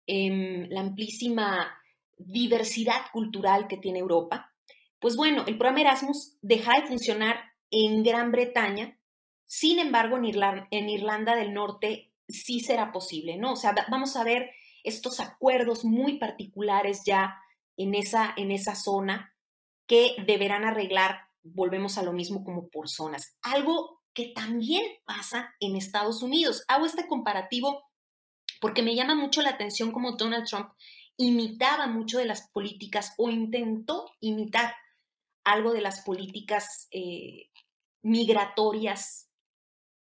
em, 0.05 0.67
la 0.69 0.81
amplísima 0.81 1.77
diversidad 2.17 3.01
cultural 3.11 3.67
que 3.67 3.77
tiene 3.77 3.99
Europa. 3.99 4.51
Pues 4.99 5.15
bueno, 5.15 5.43
el 5.47 5.57
programa 5.57 5.81
Erasmus 5.81 6.37
deja 6.41 6.79
de 6.79 6.87
funcionar 6.87 7.39
en 7.71 8.03
Gran 8.03 8.31
Bretaña, 8.31 8.97
sin 9.45 9.79
embargo, 9.79 10.17
en 10.17 10.25
Irlanda, 10.25 10.67
en 10.71 10.89
Irlanda 10.89 11.35
del 11.35 11.53
Norte 11.53 12.11
sí 12.27 12.59
será 12.59 12.91
posible, 12.91 13.37
¿no? 13.37 13.53
O 13.53 13.55
sea, 13.55 13.75
vamos 13.89 14.15
a 14.15 14.23
ver 14.23 14.49
estos 14.83 15.19
acuerdos 15.19 15.85
muy 15.85 16.17
particulares 16.17 17.03
ya 17.05 17.35
en 17.77 17.95
esa, 17.95 18.33
en 18.35 18.51
esa 18.51 18.75
zona 18.75 19.35
que 19.87 20.15
deberán 20.25 20.65
arreglar 20.65 21.22
volvemos 21.43 21.97
a 21.97 22.03
lo 22.03 22.13
mismo 22.13 22.43
como 22.43 22.69
por 22.69 22.89
zonas. 22.89 23.35
Algo 23.41 24.01
que 24.13 24.31
también 24.35 24.83
pasa 25.05 25.53
en 25.59 25.75
Estados 25.75 26.21
Unidos. 26.21 26.63
Hago 26.67 26.85
este 26.85 27.07
comparativo 27.07 27.83
porque 28.61 28.83
me 28.83 28.95
llama 28.95 29.15
mucho 29.15 29.41
la 29.41 29.49
atención 29.49 29.91
como 29.91 30.15
Donald 30.15 30.45
Trump 30.47 30.69
imitaba 31.17 31.87
mucho 31.87 32.17
de 32.17 32.25
las 32.25 32.49
políticas 32.51 33.13
o 33.17 33.29
intentó 33.29 34.05
imitar 34.19 34.73
algo 35.43 35.73
de 35.73 35.81
las 35.81 36.01
políticas 36.01 36.87
eh, 36.91 37.49
migratorias 38.01 39.29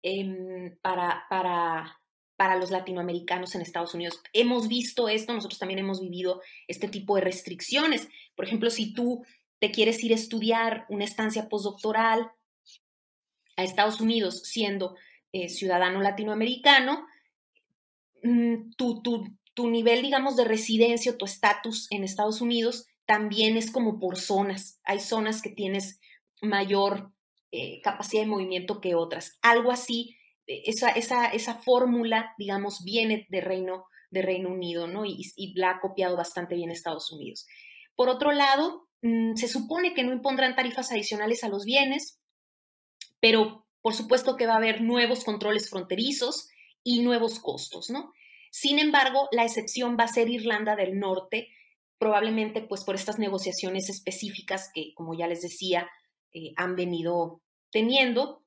em, 0.03 0.77
para, 0.83 1.25
para, 1.29 2.01
para 2.37 2.57
los 2.57 2.71
latinoamericanos 2.71 3.55
en 3.55 3.63
Estados 3.63 3.95
Unidos. 3.95 4.21
Hemos 4.33 4.69
visto 4.69 5.09
esto, 5.09 5.33
nosotros 5.33 5.59
también 5.59 5.81
hemos 5.81 6.01
vivido 6.01 6.41
este 6.69 6.89
tipo 6.89 7.17
de 7.17 7.23
restricciones. 7.23 8.09
Por 8.37 8.45
ejemplo, 8.45 8.71
si 8.71 8.93
tú 8.93 9.25
te 9.61 9.71
quieres 9.71 10.03
ir 10.03 10.13
a 10.13 10.17
estudiar 10.17 10.87
una 10.89 11.05
estancia 11.05 11.49
postdoctoral 11.49 12.33
a 13.57 13.63
Estados 13.63 14.01
Unidos 14.01 14.43
siendo 14.45 14.97
eh, 15.33 15.49
ciudadano 15.49 16.01
latinoamericano, 16.01 17.07
mm, 18.23 18.73
tu, 18.77 19.71
nivel, 19.71 20.03
digamos, 20.03 20.37
de 20.37 20.45
residencia 20.45 21.13
o 21.13 21.17
tu 21.17 21.27
estatus 21.27 21.87
en 21.91 22.03
Estados 22.03 22.41
Unidos 22.41 22.87
también 23.05 23.59
es 23.59 23.71
como 23.71 24.01
por 24.01 24.17
zonas. 24.19 24.81
Hay 24.85 25.01
zonas 25.01 25.43
que 25.43 25.51
tienes 25.51 26.01
mayor 26.41 27.13
eh, 27.53 27.81
capacidad 27.83 28.23
de 28.23 28.29
movimiento 28.29 28.81
que 28.81 28.95
otras. 28.95 29.39
Algo 29.43 29.71
así, 29.71 30.17
eh, 30.47 30.63
esa, 30.67 31.55
fórmula, 31.57 32.35
digamos, 32.39 32.83
viene 32.83 33.27
de 33.29 33.41
Reino, 33.41 33.85
Unido, 34.49 34.87
¿no? 34.89 35.05
Y 35.05 35.53
la 35.55 35.73
ha 35.73 35.81
copiado 35.81 36.17
bastante 36.17 36.55
bien 36.55 36.71
Estados 36.71 37.13
Unidos. 37.13 37.47
Por 37.95 38.09
otro 38.09 38.33
lado, 38.33 38.89
Mm, 39.03 39.35
se 39.35 39.49
supone 39.49 39.95
que 39.95 40.05
no 40.05 40.13
impondrán 40.13 40.55
tarifas 40.55 40.93
adicionales 40.93 41.45
a 41.45 41.49
los 41.49 41.65
bienes, 41.65 42.19
pero 43.21 43.67
por 43.83 43.95
supuesto 43.95 44.37
que 44.37 44.47
va 44.47 44.55
a 44.55 44.59
haber 44.59 44.83
nuevos 44.83 45.25
controles 45.25 45.71
fronterizos 45.71 46.49
y 46.85 47.03
nuevos 47.03 47.39
costos, 47.39 47.91
¿no? 47.91 48.13
Sin 48.51 48.79
embargo, 48.79 49.29
la 49.33 49.45
excepción 49.45 49.97
va 49.99 50.05
a 50.05 50.09
ser 50.09 50.29
Irlanda 50.29 50.77
del 50.77 50.99
Norte, 50.99 51.49
probablemente 51.99 52.63
pues 52.63 52.85
por 52.85 52.95
estas 52.95 53.19
negociaciones 53.19 53.89
específicas 53.89 54.71
que, 54.75 54.93
como 54.95 55.15
ya 55.15 55.27
les 55.29 55.43
decía, 55.43 55.89
eh, 56.33 56.53
han 56.57 56.77
venido 56.77 57.43
teniendo. 57.71 58.43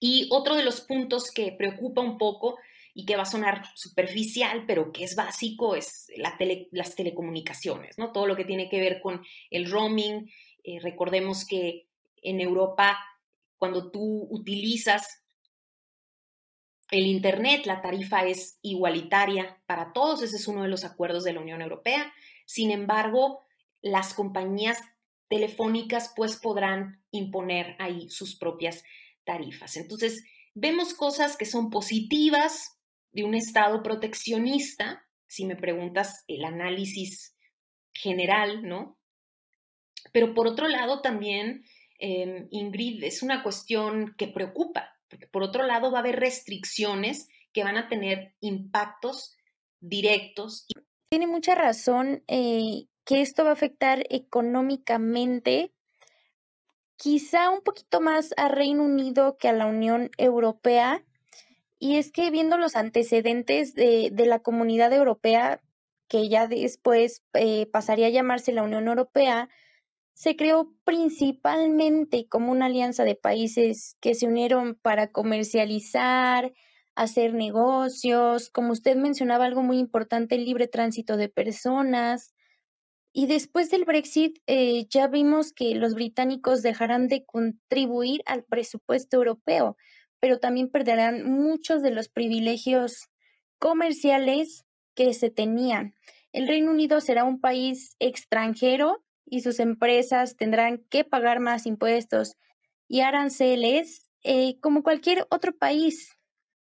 Y 0.00 0.28
otro 0.30 0.54
de 0.54 0.64
los 0.64 0.80
puntos 0.80 1.30
que 1.32 1.52
preocupa 1.52 2.00
un 2.00 2.18
poco 2.18 2.56
y 2.98 3.04
que 3.04 3.14
va 3.14 3.22
a 3.22 3.26
sonar 3.26 3.62
superficial, 3.76 4.64
pero 4.66 4.90
que 4.90 5.04
es 5.04 5.14
básico, 5.14 5.76
es 5.76 6.10
las 6.16 6.96
telecomunicaciones, 6.96 7.96
¿no? 7.96 8.10
Todo 8.10 8.26
lo 8.26 8.34
que 8.34 8.44
tiene 8.44 8.68
que 8.68 8.80
ver 8.80 9.00
con 9.00 9.22
el 9.52 9.70
roaming. 9.70 10.28
Eh, 10.64 10.80
recordemos 10.80 11.46
que 11.46 11.86
en 12.24 12.40
Europa, 12.40 12.98
cuando 13.56 13.92
tú 13.92 14.26
utilizas 14.32 15.22
el 16.90 17.06
Internet, 17.06 17.66
la 17.66 17.82
tarifa 17.82 18.26
es 18.26 18.58
igualitaria 18.62 19.62
para 19.66 19.92
todos, 19.92 20.20
ese 20.22 20.34
es 20.34 20.48
uno 20.48 20.64
de 20.64 20.68
los 20.68 20.84
acuerdos 20.84 21.22
de 21.22 21.34
la 21.34 21.40
Unión 21.40 21.62
Europea. 21.62 22.12
Sin 22.46 22.72
embargo, 22.72 23.44
las 23.80 24.12
compañías 24.12 24.80
telefónicas 25.28 26.12
pues 26.16 26.34
podrán 26.34 27.04
imponer 27.12 27.76
ahí 27.78 28.10
sus 28.10 28.34
propias 28.34 28.82
tarifas. 29.22 29.76
Entonces, 29.76 30.24
vemos 30.54 30.94
cosas 30.94 31.36
que 31.36 31.46
son 31.46 31.70
positivas, 31.70 32.74
de 33.12 33.24
un 33.24 33.34
Estado 33.34 33.82
proteccionista, 33.82 35.06
si 35.26 35.44
me 35.44 35.56
preguntas 35.56 36.24
el 36.28 36.44
análisis 36.44 37.36
general, 37.92 38.62
¿no? 38.62 38.98
Pero 40.12 40.34
por 40.34 40.46
otro 40.46 40.68
lado 40.68 41.00
también, 41.00 41.64
em, 41.98 42.48
Ingrid, 42.50 43.02
es 43.04 43.22
una 43.22 43.42
cuestión 43.42 44.14
que 44.16 44.28
preocupa, 44.28 44.96
porque 45.08 45.26
por 45.26 45.42
otro 45.42 45.64
lado 45.64 45.90
va 45.90 45.98
a 45.98 46.00
haber 46.00 46.20
restricciones 46.20 47.28
que 47.52 47.64
van 47.64 47.76
a 47.76 47.88
tener 47.88 48.34
impactos 48.40 49.36
directos. 49.80 50.66
Tiene 51.10 51.26
mucha 51.26 51.54
razón 51.54 52.22
eh, 52.28 52.86
que 53.04 53.20
esto 53.20 53.44
va 53.44 53.50
a 53.50 53.54
afectar 53.54 54.04
económicamente 54.10 55.72
quizá 56.96 57.50
un 57.50 57.62
poquito 57.62 58.00
más 58.00 58.34
a 58.36 58.48
Reino 58.48 58.82
Unido 58.82 59.38
que 59.38 59.48
a 59.48 59.52
la 59.52 59.66
Unión 59.66 60.10
Europea, 60.18 61.04
y 61.78 61.96
es 61.96 62.10
que 62.10 62.30
viendo 62.30 62.58
los 62.58 62.76
antecedentes 62.76 63.74
de, 63.74 64.10
de 64.12 64.26
la 64.26 64.40
comunidad 64.40 64.92
europea, 64.92 65.60
que 66.08 66.28
ya 66.28 66.48
después 66.48 67.22
eh, 67.34 67.66
pasaría 67.66 68.06
a 68.06 68.10
llamarse 68.10 68.52
la 68.52 68.62
Unión 68.62 68.88
Europea, 68.88 69.48
se 70.14 70.34
creó 70.34 70.74
principalmente 70.84 72.26
como 72.28 72.50
una 72.50 72.66
alianza 72.66 73.04
de 73.04 73.14
países 73.14 73.96
que 74.00 74.14
se 74.14 74.26
unieron 74.26 74.74
para 74.74 75.12
comercializar, 75.12 76.52
hacer 76.96 77.34
negocios, 77.34 78.50
como 78.50 78.72
usted 78.72 78.96
mencionaba 78.96 79.44
algo 79.44 79.62
muy 79.62 79.78
importante, 79.78 80.34
el 80.34 80.44
libre 80.44 80.66
tránsito 80.66 81.16
de 81.16 81.28
personas. 81.28 82.34
Y 83.12 83.26
después 83.26 83.70
del 83.70 83.84
Brexit 83.84 84.38
eh, 84.48 84.86
ya 84.90 85.06
vimos 85.06 85.52
que 85.52 85.76
los 85.76 85.94
británicos 85.94 86.62
dejarán 86.62 87.06
de 87.06 87.24
contribuir 87.24 88.22
al 88.26 88.42
presupuesto 88.42 89.18
europeo 89.18 89.76
pero 90.20 90.38
también 90.38 90.68
perderán 90.68 91.24
muchos 91.24 91.82
de 91.82 91.90
los 91.90 92.08
privilegios 92.08 93.08
comerciales 93.58 94.64
que 94.94 95.14
se 95.14 95.30
tenían. 95.30 95.94
El 96.32 96.48
Reino 96.48 96.70
Unido 96.70 97.00
será 97.00 97.24
un 97.24 97.40
país 97.40 97.96
extranjero 97.98 99.04
y 99.24 99.40
sus 99.40 99.60
empresas 99.60 100.36
tendrán 100.36 100.78
que 100.90 101.04
pagar 101.04 101.40
más 101.40 101.66
impuestos 101.66 102.36
y 102.88 103.00
aranceles 103.00 104.08
eh, 104.24 104.58
como 104.60 104.82
cualquier 104.82 105.26
otro 105.30 105.56
país, 105.56 106.18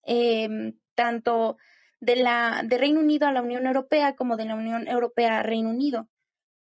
em, 0.04 0.78
tanto 0.94 1.56
de 2.00 2.16
la 2.16 2.62
de 2.64 2.78
Reino 2.78 3.00
Unido 3.00 3.26
a 3.28 3.32
la 3.32 3.42
Unión 3.42 3.66
Europea 3.66 4.16
como 4.16 4.36
de 4.36 4.46
la 4.46 4.54
Unión 4.54 4.88
Europea 4.88 5.38
a 5.38 5.42
Reino 5.42 5.70
Unido. 5.70 6.08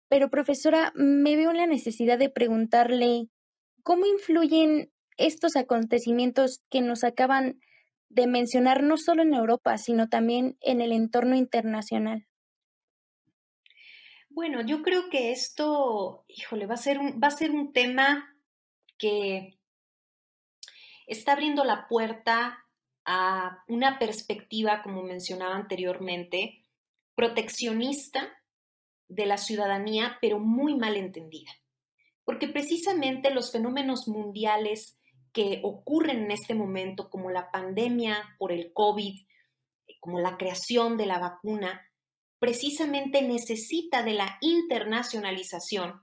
Pero 0.08 0.30
profesora, 0.30 0.92
me 0.94 1.36
veo 1.36 1.50
en 1.50 1.56
la 1.56 1.66
necesidad 1.66 2.18
de 2.18 2.28
preguntarle 2.28 3.28
¿cómo 3.82 4.06
influyen 4.06 4.90
estos 5.16 5.56
acontecimientos 5.56 6.62
que 6.70 6.80
nos 6.80 7.04
acaban 7.04 7.60
de 8.08 8.26
mencionar 8.26 8.82
no 8.82 8.96
solo 8.96 9.22
en 9.22 9.34
Europa, 9.34 9.76
sino 9.78 10.08
también 10.08 10.56
en 10.60 10.80
el 10.80 10.92
entorno 10.92 11.34
internacional? 11.34 12.26
Bueno, 14.30 14.62
yo 14.62 14.82
creo 14.82 15.10
que 15.10 15.30
esto, 15.30 16.24
híjole, 16.28 16.66
va 16.66 16.74
a 16.74 16.78
ser 16.78 16.98
un, 16.98 17.20
va 17.22 17.28
a 17.28 17.30
ser 17.30 17.50
un 17.52 17.72
tema 17.72 18.36
que 18.98 19.58
está 21.06 21.32
abriendo 21.32 21.64
la 21.64 21.86
puerta 21.88 22.64
a 23.04 23.62
una 23.68 23.98
perspectiva, 23.98 24.82
como 24.82 25.02
mencionaba 25.02 25.54
anteriormente, 25.54 26.64
proteccionista 27.14 28.32
de 29.08 29.26
la 29.26 29.36
ciudadanía, 29.36 30.18
pero 30.20 30.38
muy 30.38 30.76
mal 30.76 30.96
entendida. 30.96 31.50
Porque 32.24 32.48
precisamente 32.48 33.30
los 33.30 33.52
fenómenos 33.52 34.08
mundiales 34.08 34.98
que 35.34 35.60
ocurren 35.64 36.24
en 36.24 36.30
este 36.30 36.54
momento, 36.54 37.10
como 37.10 37.30
la 37.30 37.50
pandemia 37.50 38.36
por 38.38 38.52
el 38.52 38.72
COVID, 38.72 39.26
como 40.00 40.20
la 40.20 40.38
creación 40.38 40.96
de 40.96 41.06
la 41.06 41.18
vacuna, 41.18 41.90
precisamente 42.38 43.20
necesita 43.20 44.02
de 44.02 44.12
la 44.12 44.38
internacionalización 44.40 46.00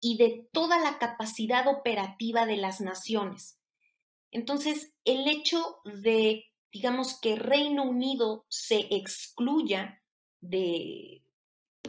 y 0.00 0.16
de 0.18 0.48
toda 0.52 0.78
la 0.78 0.98
capacidad 0.98 1.66
operativa 1.66 2.46
de 2.46 2.56
las 2.56 2.80
naciones. 2.80 3.58
Entonces, 4.30 4.94
el 5.04 5.26
hecho 5.28 5.78
de, 5.84 6.44
digamos, 6.72 7.18
que 7.20 7.36
Reino 7.36 7.82
Unido 7.82 8.46
se 8.48 8.86
excluya 8.90 10.00
de 10.40 11.24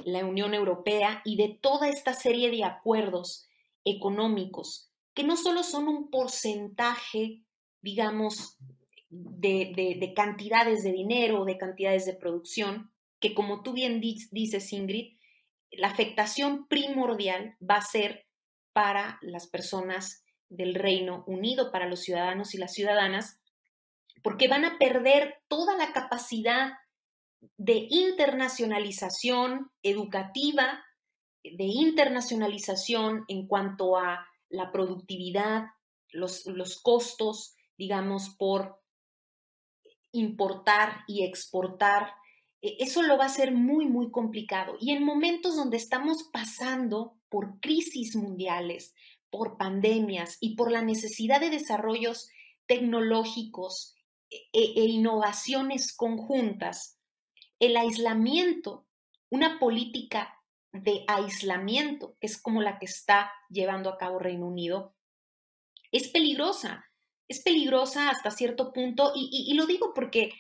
la 0.04 0.26
Unión 0.26 0.54
Europea 0.54 1.22
y 1.26 1.38
de 1.38 1.60
toda 1.62 1.90
esta 1.90 2.14
serie 2.14 2.50
de 2.50 2.64
acuerdos 2.64 3.48
económicos, 3.86 4.93
que 5.14 5.24
no 5.24 5.38
solo 5.38 5.64
son 5.64 5.88
un 5.88 6.10
porcentaje, 6.10 7.44
digamos, 7.82 8.58
de, 9.10 10.14
cantidades 10.16 10.84
de 10.84 10.92
dinero, 10.92 11.46
de 11.46 11.58
cantidades 11.58 12.06
de 12.06 12.16
producción, 12.16 12.92
que 13.20 13.34
como 13.34 13.62
tú 13.62 13.74
bien 13.74 14.02
dices, 14.02 14.74
Ingrid, 14.74 15.18
la 15.72 15.88
afectación 15.88 16.68
primordial 16.68 17.56
va 17.62 17.78
a 17.78 17.86
ser 17.86 18.26
para 18.74 19.20
las 19.22 19.48
personas 19.48 20.24
del 20.50 20.76
Reino 20.76 21.24
Unido, 21.28 21.72
para 21.72 21.88
los 21.88 22.02
ciudadanos 22.02 22.54
y 22.54 22.58
las 22.58 22.74
ciudadanas, 22.74 23.40
porque 24.24 24.48
van 24.48 24.66
a 24.66 24.78
perder 24.78 25.36
toda 25.48 25.76
la 25.78 25.94
capacidad 25.94 26.74
de 27.58 27.88
internacionalización 27.90 29.72
educativa, 29.82 30.84
de 31.44 31.66
internacionalización 31.66 33.26
en 33.28 33.48
cuanto 33.48 33.98
a 33.98 34.26
la 34.54 34.72
productividad, 34.72 35.66
los, 36.12 36.46
los 36.46 36.82
costos, 36.82 37.56
digamos, 37.78 38.30
por 38.38 38.80
importar 40.12 41.04
y 41.08 41.24
exportar. 41.24 42.14
E, 42.62 42.78
eso 42.80 43.02
lo 43.02 43.18
va 43.18 43.26
a 43.26 43.30
ser 43.30 43.52
muy, 43.52 43.88
muy 43.88 44.12
complicado. 44.12 44.78
Y 44.80 44.92
en 44.92 45.04
momentos 45.04 45.56
donde 45.56 45.78
estamos 45.78 46.30
pasando 46.32 47.18
por 47.30 47.60
crisis 47.60 48.16
mundiales, 48.16 48.94
por 49.32 49.58
pandemias 49.58 50.38
y 50.40 50.56
por 50.56 50.72
la 50.72 50.84
necesidad 50.84 51.42
de 51.42 51.50
desarrollos 51.50 52.30
tecnológicos 52.68 53.96
e, 54.30 54.38
e, 54.54 54.82
e 54.82 54.86
innovaciones 54.86 55.96
conjuntas, 55.96 57.00
el 57.58 57.76
aislamiento, 57.76 58.86
una 59.32 59.58
política 59.58 60.43
de 60.74 61.06
aislamiento, 61.08 62.18
que 62.20 62.28
es 62.28 62.42
como 62.42 62.62
la 62.62 62.80
que 62.80 62.86
está 62.86 63.32
llevando 63.50 63.90
a 63.90 63.98
cabo 63.98 64.20
Reino 64.20 64.48
Unido, 64.48 64.96
es 65.92 66.10
peligrosa. 66.10 66.86
Es 67.30 67.42
peligrosa 67.42 68.10
hasta 68.10 68.32
cierto 68.32 68.74
punto 68.74 69.14
y, 69.16 69.54
lo 69.54 69.66
digo 69.66 69.94
porque 69.94 70.34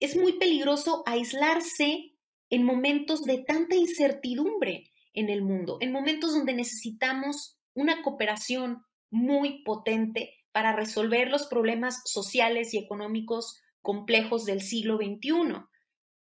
es 0.00 0.16
muy 0.16 0.38
peligroso 0.38 1.02
aislarse 1.04 2.12
en 2.48 2.64
momentos 2.64 3.22
de 3.22 3.44
tanta 3.44 3.76
incertidumbre 3.76 4.90
en 5.12 5.28
el 5.28 5.42
mundo, 5.42 5.76
en 5.80 5.92
momentos 5.92 6.32
donde 6.32 6.54
necesitamos 6.54 7.58
una 7.74 8.02
cooperación 8.02 8.82
muy 9.10 9.62
potente 9.64 10.34
para 10.52 10.74
resolver 10.74 11.28
los 11.28 11.46
problemas 11.46 12.00
sociales 12.04 12.72
y 12.72 12.78
económicos 12.78 13.60
complejos 13.82 14.44
del 14.44 14.62
siglo 14.62 14.96
XXI. 14.96 15.66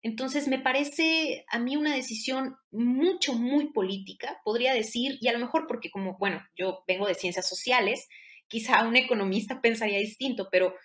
Entonces, 0.03 0.49
me 0.49 0.59
parece 0.59 1.45
a 1.49 1.59
mí 1.59 1.77
una 1.77 1.95
decisión 1.95 2.57
mucho, 2.71 3.33
muy 3.33 3.71
política, 3.71 4.41
podría 4.43 4.73
decir, 4.73 5.17
y 5.21 5.29
a 5.29 5.33
lo 5.33 5.39
mejor 5.39 5.65
porque 5.65 5.89
como, 5.89 6.17
bueno, 6.17 6.45
yo 6.55 6.83
vengo 6.87 7.07
de 7.07 7.15
ciencias 7.15 7.47
sociales, 7.47 8.07
quizá 8.47 8.85
un 8.85 8.97
economista 8.97 9.61
pensaría 9.61 9.97
distinto, 9.99 10.49
pero 10.51 10.75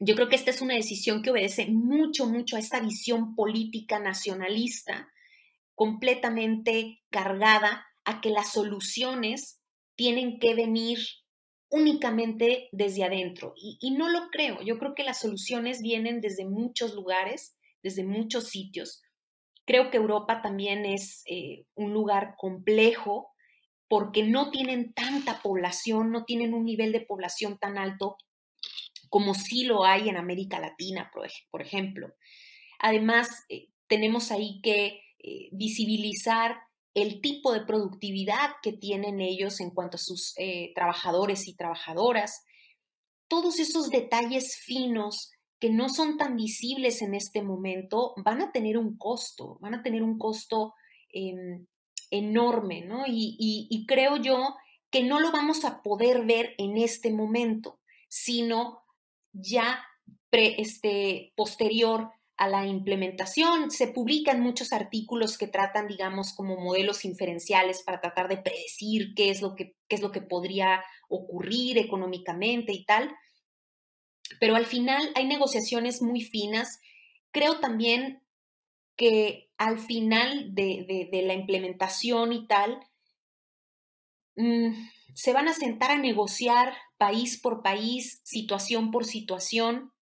yo 0.00 0.14
creo 0.16 0.28
que 0.28 0.36
esta 0.36 0.50
es 0.50 0.60
una 0.60 0.74
decisión 0.74 1.22
que 1.22 1.30
obedece 1.30 1.66
mucho, 1.68 2.26
mucho 2.26 2.56
a 2.56 2.58
esta 2.58 2.80
visión 2.80 3.34
política 3.34 4.00
nacionalista, 4.00 5.08
completamente 5.74 7.02
cargada 7.10 7.86
a 8.04 8.20
que 8.20 8.30
las 8.30 8.52
soluciones 8.52 9.60
tienen 9.94 10.38
que 10.40 10.54
venir 10.54 10.98
únicamente 11.68 12.68
desde 12.72 13.04
adentro. 13.04 13.54
Y, 13.56 13.90
no 13.92 14.08
lo 14.08 14.28
creo, 14.30 14.62
yo 14.62 14.78
creo 14.78 14.94
que 14.94 15.04
las 15.04 15.20
soluciones 15.20 15.80
vienen 15.80 16.20
desde 16.20 16.44
muchos 16.44 16.94
lugares 16.94 17.55
desde 17.86 18.02
muchos 18.02 18.48
sitios. 18.48 19.00
Creo 19.64 19.92
que 19.92 19.96
Europa 19.96 20.42
también 20.42 20.84
es 20.84 21.22
eh, 21.26 21.66
un 21.76 21.92
lugar 21.92 22.34
complejo 22.36 23.28
porque 23.88 24.24
no 24.24 24.50
tienen 24.50 24.92
tanta 24.92 25.40
población, 25.40 26.10
no 26.10 26.24
tienen 26.24 26.52
un 26.52 26.64
nivel 26.64 26.90
de 26.90 27.02
población 27.02 27.58
tan 27.58 27.78
alto 27.78 28.16
como 29.08 29.34
sí 29.34 29.62
lo 29.64 29.84
hay 29.84 30.08
en 30.08 30.16
América 30.16 30.58
Latina, 30.58 31.12
por, 31.52 31.62
ejemplo. 31.62 32.12
Además, 32.80 33.28
eh, 33.48 33.68
tenemos 33.86 34.32
ahí 34.32 34.60
que 34.62 35.00
eh, 35.20 35.48
visibilizar 35.52 36.58
el 36.92 37.20
tipo 37.20 37.52
de 37.52 37.64
productividad 37.64 38.50
que 38.64 38.72
tienen 38.72 39.20
ellos 39.20 39.60
en 39.60 39.70
cuanto 39.70 39.96
a 39.96 40.00
sus 40.00 40.34
trabajadores 40.74 41.46
y 41.46 41.54
trabajadoras. 41.54 42.42
Todos 43.28 43.60
esos 43.60 43.90
detalles 43.90 44.56
finos 44.56 45.35
que 45.58 45.70
no 45.70 45.88
son 45.88 46.18
tan 46.18 46.36
visibles 46.36 47.02
en 47.02 47.14
este 47.14 47.42
momento 47.42 48.14
van 48.18 48.42
a 48.42 48.52
tener 48.52 48.76
un 48.76 48.96
costo, 48.98 49.58
van 49.60 49.74
a 49.74 49.82
tener 49.82 50.02
un 50.02 50.18
costo 50.18 50.74
em, 51.12 51.66
enorme, 52.10 52.82
¿no? 52.82 53.04
Y, 53.06 53.84
creo 53.88 54.16
yo 54.16 54.56
que 54.90 55.02
no 55.02 55.20
lo 55.20 55.32
vamos 55.32 55.64
a 55.64 55.82
poder 55.82 56.24
ver 56.24 56.54
en 56.58 56.76
este 56.76 57.10
momento, 57.10 57.80
sino 58.08 58.82
ya 59.32 59.84
este, 60.32 61.32
posterior 61.36 62.10
a 62.36 62.48
la 62.48 62.66
implementación. 62.66 63.70
Se 63.70 63.88
publican 63.88 64.40
muchos 64.40 64.72
artículos 64.72 65.38
que 65.38 65.48
tratan, 65.48 65.88
digamos, 65.88 66.34
como 66.34 66.56
modelos 66.56 67.04
inferenciales 67.04 67.82
para 67.82 68.00
tratar 68.00 68.28
de 68.28 68.36
predecir 68.36 69.14
qué 69.14 69.30
es 69.30 69.40
lo 69.40 69.54
que, 69.54 69.74
qué 69.88 69.96
es 69.96 70.02
lo 70.02 70.12
que 70.12 70.20
podría 70.20 70.84
ocurrir 71.08 71.78
económicamente 71.78 72.72
y 72.72 72.84
tal 72.84 73.14
pero 74.40 74.56
al 74.56 74.66
final 74.66 75.10
hay 75.14 75.26
negociaciones 75.26 76.02
muy 76.02 76.22
finas. 76.22 76.80
Creo 77.30 77.60
también 77.60 78.22
que 78.96 79.50
al 79.58 79.78
final 79.78 80.54
de, 80.54 81.08
la 81.24 81.34
implementación 81.34 82.32
y 82.32 82.46
tal, 82.46 82.80
mm, 84.36 84.72
se 85.14 85.32
van 85.32 85.48
a 85.48 85.54
sentar 85.54 85.90
a 85.90 85.98
negociar 85.98 86.74
país 86.98 87.38
por 87.40 87.62
país, 87.62 88.20
situación 88.24 88.90
por 88.90 89.04
situación, 89.04 89.92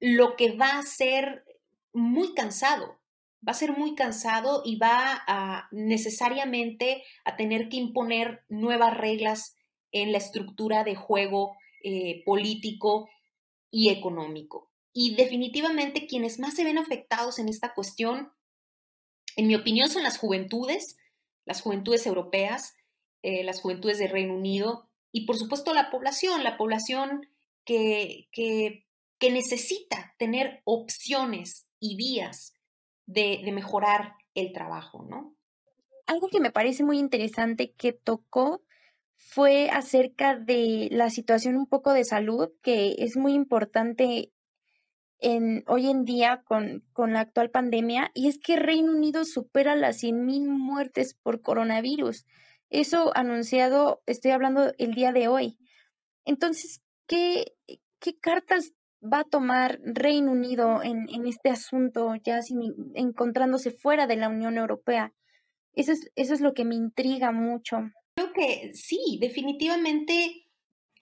lo 0.00 0.36
que 0.36 0.52
va 0.52 0.78
a 0.78 0.82
ser 0.82 1.44
muy 1.92 2.34
cansado, 2.34 2.98
va 3.46 3.52
a 3.52 3.54
ser 3.54 3.76
muy 3.76 3.94
cansado 3.94 4.62
y 4.64 4.76
va 4.76 5.68
necesariamente 5.70 7.02
a 7.24 7.36
tener 7.36 7.68
que 7.68 7.76
imponer 7.76 8.44
nuevas 8.48 8.96
reglas 8.96 9.56
en 9.92 10.12
la 10.12 10.18
estructura 10.18 10.84
de 10.84 10.94
juego 10.94 11.56
eh, 11.82 12.22
político 12.24 13.08
y 13.70 13.90
económico. 13.90 14.70
Y 14.92 15.14
definitivamente 15.14 16.06
quienes 16.06 16.38
más 16.38 16.54
se 16.54 16.64
ven 16.64 16.78
afectados 16.78 17.38
en 17.38 17.48
esta 17.48 17.74
cuestión, 17.74 18.32
en 19.36 19.46
mi 19.46 19.54
opinión, 19.54 19.90
son 19.90 20.02
las 20.02 20.18
juventudes, 20.18 20.96
las 21.44 21.60
juventudes 21.60 22.06
europeas, 22.06 22.74
eh, 23.22 23.44
las 23.44 23.60
juventudes 23.60 23.98
del 23.98 24.10
Reino 24.10 24.34
Unido 24.34 24.88
y 25.12 25.26
por 25.26 25.36
supuesto 25.36 25.74
la 25.74 25.90
población, 25.90 26.44
la 26.44 26.56
población 26.56 27.28
que, 27.64 28.28
que, 28.32 28.84
necesita 29.20 30.14
tener 30.18 30.60
opciones 30.64 31.66
y 31.80 31.96
vías 31.96 32.54
de, 33.06 33.40
de 33.44 33.52
mejorar 33.52 34.14
el 34.34 34.52
trabajo, 34.52 35.04
¿no? 35.08 35.34
Algo 36.06 36.28
que 36.28 36.38
me 36.38 36.52
parece 36.52 36.84
muy 36.84 36.98
interesante 36.98 37.72
que 37.72 37.92
tocó 37.92 38.62
fue 39.16 39.70
acerca 39.70 40.36
de 40.36 40.88
la 40.90 41.10
situación 41.10 41.56
un 41.56 41.66
poco 41.66 41.92
de 41.92 42.04
salud, 42.04 42.50
que 42.62 42.96
es 42.98 43.16
muy 43.16 43.32
importante 43.34 44.32
en, 45.18 45.64
hoy 45.66 45.88
en 45.88 46.04
día 46.04 46.42
con, 46.44 46.84
con 46.92 47.12
la 47.12 47.20
actual 47.20 47.50
pandemia, 47.50 48.10
y 48.14 48.28
es 48.28 48.38
que 48.38 48.56
Reino 48.56 48.92
Unido 48.92 49.24
supera 49.24 49.74
las 49.76 50.02
100.000 50.02 50.48
muertes 50.48 51.14
por 51.14 51.40
coronavirus. 51.40 52.26
Eso 52.68 53.12
anunciado, 53.16 54.02
estoy 54.06 54.32
hablando 54.32 54.72
el 54.78 54.94
día 54.94 55.12
de 55.12 55.28
hoy. 55.28 55.58
Entonces, 56.24 56.82
¿qué, 57.06 57.54
qué 58.00 58.18
cartas 58.18 58.72
va 59.02 59.20
a 59.20 59.24
tomar 59.24 59.78
Reino 59.84 60.32
Unido 60.32 60.82
en, 60.82 61.08
en 61.08 61.26
este 61.26 61.50
asunto, 61.50 62.14
ya 62.22 62.42
sin, 62.42 62.74
encontrándose 62.94 63.70
fuera 63.70 64.06
de 64.06 64.16
la 64.16 64.28
Unión 64.28 64.58
Europea? 64.58 65.12
Eso 65.72 65.92
es, 65.92 66.10
eso 66.16 66.34
es 66.34 66.40
lo 66.40 66.54
que 66.54 66.64
me 66.64 66.74
intriga 66.74 67.32
mucho. 67.32 67.78
Que 68.36 68.72
sí, 68.74 69.16
definitivamente, 69.18 70.46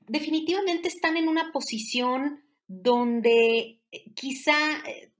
definitivamente 0.06 0.86
están 0.86 1.16
en 1.16 1.28
una 1.28 1.50
posición 1.52 2.44
donde 2.68 3.80
eh, 3.90 4.12
quizá, 4.14 4.54
eh, 4.86 5.10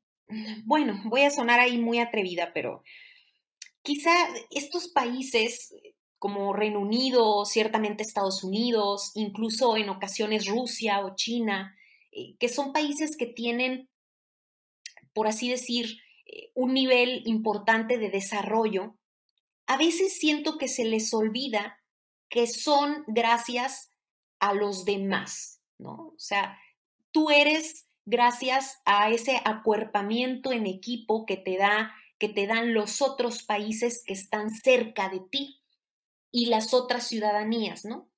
bueno, 0.65 1.03
voy 1.07 1.23
a 1.23 1.31
sonar 1.31 1.59
ahí 1.59 1.77
muy 1.77 1.99
atrevida, 1.99 2.53
pero 2.55 2.85
quizá 3.83 4.13
estos 4.53 4.89
países 4.89 5.75
como 6.21 6.53
Reino 6.53 6.79
Unido, 6.79 7.45
ciertamente 7.45 8.05
Estados 8.05 8.45
Unidos, 8.45 9.11
incluso 9.17 9.77
en 9.77 9.89
ocasiones 9.89 10.47
Rusia 10.47 11.05
o 11.05 11.17
China, 11.17 11.77
eh, 12.13 12.37
que 12.39 12.49
son 12.49 12.73
países 12.73 13.17
que 13.17 13.27
tienen, 13.27 13.89
por 15.13 15.27
así 15.27 15.51
decir, 15.51 15.99
un 16.55 16.75
nivel 16.75 17.23
importante 17.27 17.99
de 17.99 18.09
desarrollo, 18.09 18.97
a 19.67 19.77
veces 19.77 20.17
siento 20.17 20.59
que 20.59 20.69
se 20.69 20.85
les 20.85 21.13
olvida 21.13 21.84
que 22.29 22.47
son 22.47 23.05
gracias 23.07 23.91
a 24.39 24.55
los 24.55 24.85
demás, 24.85 25.61
¿no? 25.79 26.09
O 26.09 26.19
sea, 26.19 26.59
tú 27.13 27.31
eres 27.31 27.87
gracias 28.05 28.81
a 28.85 29.11
ese 29.11 29.41
acuerpamiento 29.45 30.53
en 30.53 30.67
equipo 30.67 31.25
que 31.27 31.37
te 31.37 31.57
da 31.57 31.95
que 32.19 32.29
te 32.29 32.47
dan 32.47 32.75
los 32.75 33.03
otros 33.03 33.43
países 33.43 34.03
que 34.07 34.13
están 34.13 34.51
cerca 34.51 35.09
de 35.09 35.21
ti 35.31 35.61
y 36.31 36.47
las 36.47 36.73
otras 36.73 37.07
ciudadanías, 37.09 37.85
¿no? 37.85 38.09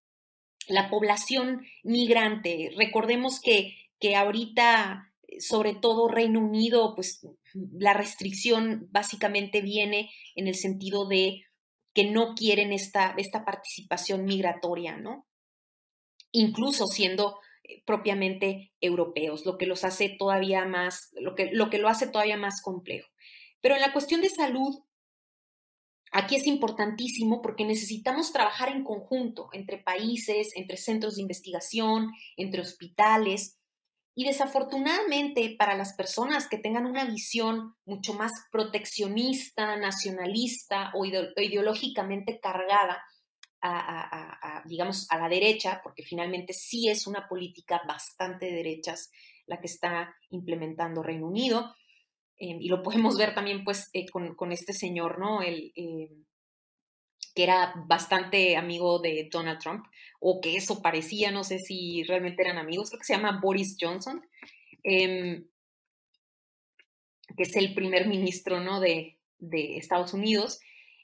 La 0.68 0.90
población 0.90 1.66
migrante, 1.82 2.72
recordemos 2.76 3.40
que, 3.40 3.76
que 3.98 4.16
ahorita, 4.16 5.12
sobre 5.38 5.74
todo 5.74 6.08
Reino 6.08 6.40
Unido, 6.40 6.94
pues 6.94 7.26
la 7.72 7.94
restricción 7.94 8.88
básicamente 8.90 9.60
viene 9.60 10.10
en 10.34 10.46
el 10.46 10.54
sentido 10.54 11.06
de 11.06 11.45
que 11.96 12.04
no 12.04 12.34
quieren 12.34 12.74
esta, 12.74 13.14
esta 13.16 13.46
participación 13.46 14.26
migratoria, 14.26 14.98
¿no? 14.98 15.26
Incluso 16.30 16.88
siendo 16.88 17.38
eh, 17.64 17.82
propiamente 17.86 18.74
europeos, 18.82 19.46
lo 19.46 19.56
que 19.56 19.64
los 19.64 19.82
hace 19.82 20.10
todavía 20.10 20.66
más, 20.66 21.08
lo 21.14 21.34
que, 21.34 21.50
lo 21.52 21.70
que 21.70 21.78
lo 21.78 21.88
hace 21.88 22.06
todavía 22.06 22.36
más 22.36 22.60
complejo. 22.60 23.08
Pero 23.62 23.76
en 23.76 23.80
la 23.80 23.94
cuestión 23.94 24.20
de 24.20 24.28
salud, 24.28 24.78
aquí 26.12 26.36
es 26.36 26.46
importantísimo 26.46 27.40
porque 27.40 27.64
necesitamos 27.64 28.30
trabajar 28.30 28.68
en 28.68 28.84
conjunto 28.84 29.48
entre 29.54 29.78
países, 29.78 30.50
entre 30.54 30.76
centros 30.76 31.16
de 31.16 31.22
investigación, 31.22 32.10
entre 32.36 32.60
hospitales, 32.60 33.55
y 34.18 34.24
desafortunadamente 34.24 35.54
para 35.58 35.76
las 35.76 35.92
personas 35.92 36.48
que 36.48 36.56
tengan 36.56 36.86
una 36.86 37.04
visión 37.04 37.76
mucho 37.84 38.14
más 38.14 38.32
proteccionista, 38.50 39.76
nacionalista 39.76 40.90
o 40.94 41.04
ideológicamente 41.04 42.40
cargada, 42.40 43.04
a, 43.60 44.62
digamos, 44.66 45.06
a 45.10 45.18
la 45.18 45.28
derecha, 45.28 45.80
porque 45.82 46.02
finalmente 46.02 46.52
sí 46.52 46.88
es 46.88 47.06
una 47.06 47.28
política 47.28 47.82
bastante 47.86 48.46
de 48.46 48.52
derechas 48.52 49.10
la 49.46 49.60
que 49.60 49.66
está 49.66 50.14
implementando 50.30 51.02
Reino 51.02 51.26
Unido, 51.26 51.74
eh, 52.38 52.56
y 52.60 52.68
lo 52.68 52.82
podemos 52.82 53.18
ver 53.18 53.34
también 53.34 53.64
pues 53.64 53.90
eh, 53.92 54.06
con, 54.08 54.52
este 54.52 54.72
señor, 54.72 55.18
¿no? 55.18 55.42
El, 55.42 55.72
eh, 55.76 56.10
que 57.36 57.44
era 57.44 57.74
bastante 57.86 58.56
amigo 58.56 58.98
de 58.98 59.28
Donald 59.30 59.60
Trump, 59.60 59.84
o 60.20 60.40
que 60.40 60.56
eso 60.56 60.80
parecía, 60.80 61.30
no 61.30 61.44
sé 61.44 61.58
si 61.58 62.02
realmente 62.04 62.42
eran 62.42 62.56
amigos, 62.56 62.88
creo 62.88 62.98
que 62.98 63.04
se 63.04 63.12
llama 63.12 63.40
Boris 63.42 63.76
Johnson, 63.78 64.26
em, 64.82 65.46
que 67.36 67.42
es 67.42 67.54
el 67.56 67.74
primer 67.74 68.08
ministro 68.08 68.60
¿no? 68.60 68.80
de, 68.80 69.18
Estados 69.38 70.14
Unidos. 70.14 70.60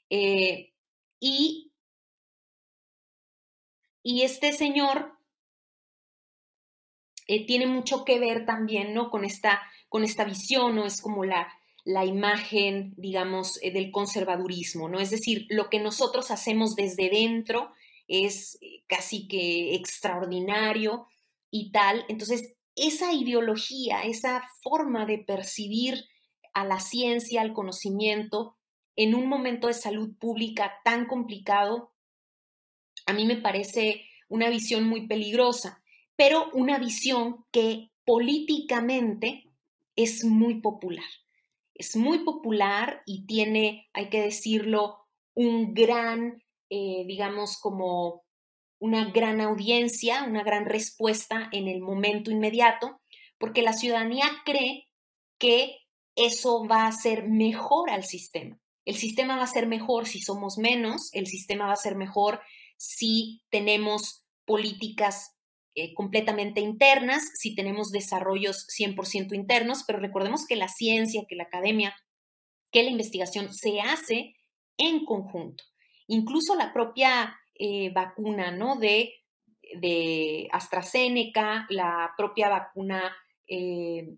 Eh, 0.09 0.73
y, 1.19 1.71
y 4.01 4.23
este 4.23 4.53
señor 4.53 5.15
eh, 7.27 7.45
tiene 7.45 7.67
mucho 7.67 8.03
que 8.05 8.17
ver 8.17 8.47
también 8.47 8.95
¿no? 8.95 9.11
con, 9.11 9.23
esta, 9.23 9.61
con 9.87 10.03
esta 10.03 10.25
visión, 10.25 10.75
¿no? 10.75 10.85
es 10.87 10.99
como 10.99 11.25
la, 11.25 11.47
la 11.85 12.05
imagen, 12.05 12.93
digamos, 12.97 13.59
eh, 13.61 13.71
del 13.71 13.91
conservadurismo, 13.91 14.87
¿no? 14.87 14.99
Es 14.99 15.09
decir, 15.09 15.45
lo 15.49 15.69
que 15.69 15.79
nosotros 15.79 16.31
hacemos 16.31 16.75
desde 16.75 17.09
dentro 17.09 17.71
es 18.07 18.57
eh, 18.61 18.83
casi 18.87 19.27
que 19.27 19.75
extraordinario 19.75 21.07
y 21.51 21.71
tal. 21.71 22.05
Entonces, 22.07 22.55
esa 22.75 23.13
ideología, 23.13 24.01
esa 24.03 24.43
forma 24.61 25.05
de 25.05 25.19
percibir 25.19 26.05
a 26.53 26.65
la 26.65 26.79
ciencia, 26.79 27.41
al 27.41 27.53
conocimiento, 27.53 28.55
en 28.95 29.15
un 29.15 29.27
momento 29.27 29.67
de 29.67 29.73
salud 29.73 30.15
pública 30.17 30.73
tan 30.83 31.05
complicado, 31.07 31.91
a 33.05 33.13
mí 33.13 33.25
me 33.25 33.37
parece 33.37 34.05
una 34.29 34.49
visión 34.49 34.85
muy 34.85 35.07
peligrosa, 35.07 35.83
pero 36.15 36.49
una 36.53 36.77
visión 36.79 37.45
que 37.51 37.91
políticamente 38.05 39.51
es 39.95 40.23
muy 40.23 40.61
popular 40.61 41.03
es 41.75 41.95
muy 41.95 42.19
popular 42.19 43.01
y 43.05 43.25
tiene, 43.25 43.89
hay 43.93 44.09
que 44.09 44.21
decirlo, 44.21 44.99
un 45.35 45.73
gran, 45.73 46.43
eh, 46.69 47.03
digamos, 47.07 47.57
como 47.57 48.23
una 48.79 49.11
gran 49.11 49.41
audiencia, 49.41 50.23
una 50.23 50.43
gran 50.43 50.65
respuesta 50.65 51.49
en 51.51 51.67
el 51.67 51.81
momento 51.81 52.31
inmediato, 52.31 52.99
porque 53.37 53.61
la 53.61 53.73
ciudadanía 53.73 54.25
cree 54.45 54.87
que 55.39 55.77
eso 56.15 56.65
va 56.67 56.87
a 56.87 56.91
ser 56.91 57.27
mejor 57.27 57.89
al 57.89 58.03
sistema. 58.03 58.59
El 58.85 58.95
sistema 58.95 59.37
va 59.37 59.43
a 59.43 59.47
ser 59.47 59.67
mejor 59.67 60.05
si 60.05 60.21
somos 60.21 60.57
menos, 60.57 61.09
el 61.13 61.27
sistema 61.27 61.67
va 61.67 61.73
a 61.73 61.77
ser 61.77 61.95
mejor 61.95 62.41
si 62.77 63.41
tenemos 63.49 64.25
políticas 64.45 65.33
eh, 65.75 65.95
completamente 65.95 66.61
internas, 66.61 67.23
si 67.33 67.55
tenemos 67.55 67.89
desarrollos 67.89 68.67
100% 68.67 69.33
internos, 69.33 69.83
pero 69.87 69.97
recordemos 69.97 70.45
que 70.45 70.55
la 70.55 70.67
ciencia, 70.67 71.25
que 71.27 71.35
la 71.35 71.45
academia, 71.45 71.95
que 72.71 72.83
la 72.83 72.91
investigación 72.91 73.51
se 73.51 73.81
hace 73.81 74.35
en 74.77 75.03
conjunto. 75.03 75.63
Incluso 76.05 76.53
la 76.55 76.73
propia 76.73 77.39
eh, 77.55 77.91
vacuna, 77.91 78.51
¿no? 78.51 78.75
De, 78.75 79.13
de, 79.79 80.47
AstraZeneca, 80.51 81.65
la 81.69 82.13
propia 82.17 82.49
vacuna, 82.49 83.11
eh, 83.47 84.15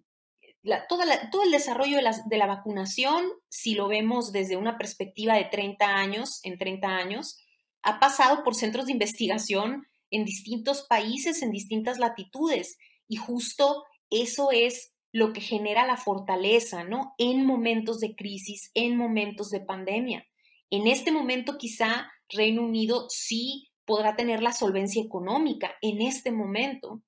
todo 0.89 1.43
el 1.43 1.51
desarrollo 1.51 1.95
de 1.95 2.03
la, 2.03 2.15
de 2.25 2.37
la, 2.37 2.47
vacunación, 2.47 3.23
si 3.47 3.75
lo 3.75 3.87
vemos 3.87 4.33
desde 4.33 4.57
una 4.57 4.77
perspectiva 4.77 5.35
de 5.35 5.45
30 5.45 5.85
años, 5.85 6.41
en 6.43 6.57
30 6.57 6.87
años, 6.87 7.37
ha 7.81 7.99
pasado 7.99 8.43
por 8.43 8.55
centros 8.55 8.87
de 8.87 8.91
investigación 8.91 9.87
en 10.15 10.23
distintos 10.25 10.83
países, 10.87 11.41
en 11.41 11.51
distintas 11.51 11.99
latitudes. 11.99 12.77
Y 13.07 13.17
justo 13.17 13.83
eso 14.09 14.51
es 14.51 14.93
lo 15.11 15.33
que 15.33 15.41
genera 15.41 15.85
la 15.85 15.97
fortaleza, 15.97 16.83
¿no? 16.83 17.13
En 17.17 17.45
momentos 17.45 17.99
de 17.99 18.15
crisis, 18.15 18.71
en 18.73 18.97
momentos 18.97 19.49
de 19.49 19.59
pandemia. 19.59 20.25
En 20.69 20.87
este 20.87 21.11
momento 21.11 21.57
quizá 21.57 22.11
Reino 22.29 22.63
Unido 22.63 23.07
sí 23.09 23.69
podrá 23.85 24.15
tener 24.15 24.41
la 24.41 24.51
solvencia 24.51 25.03
económica 25.03 25.75
en 25.81 26.01
este 26.01 26.31
momento, 26.31 27.01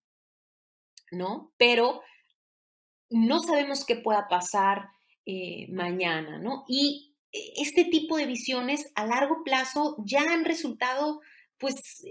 ¿no? 1.11 1.53
Pero 1.57 2.01
no 3.09 3.39
sabemos 3.41 3.85
qué 3.85 3.95
pueda 3.95 4.27
pasar 4.27 4.89
eh, 5.25 5.67
mañana, 5.69 6.39
¿no? 6.39 6.65
Y 6.67 7.15
este 7.31 7.85
tipo 7.85 8.17
de 8.17 8.25
visiones 8.25 8.91
a 8.95 9.05
largo 9.05 9.43
plazo 9.43 9.95
ya 10.05 10.21
han 10.33 10.45
resultado, 10.45 11.21
pues, 11.57 12.03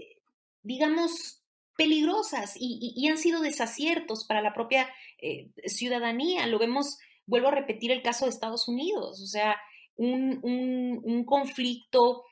digamos, 0.67 1.41
peligrosas 1.77 2.53
y, 2.59 3.07
han 3.07 3.17
sido 3.17 3.41
desaciertos 3.41 4.25
para 4.25 4.41
la 4.41 4.53
propia 4.53 4.89
eh, 5.21 5.51
ciudadanía. 5.65 6.45
Lo 6.47 6.59
vemos, 6.59 6.97
vuelvo 7.25 7.47
a 7.47 7.51
repetir 7.51 7.91
el 7.91 8.01
caso 8.01 8.25
de 8.25 8.31
Estados 8.31 8.67
Unidos, 8.67 9.21
o 9.21 9.27
sea, 9.27 9.55
un, 9.95 11.23
conflicto 11.25 12.23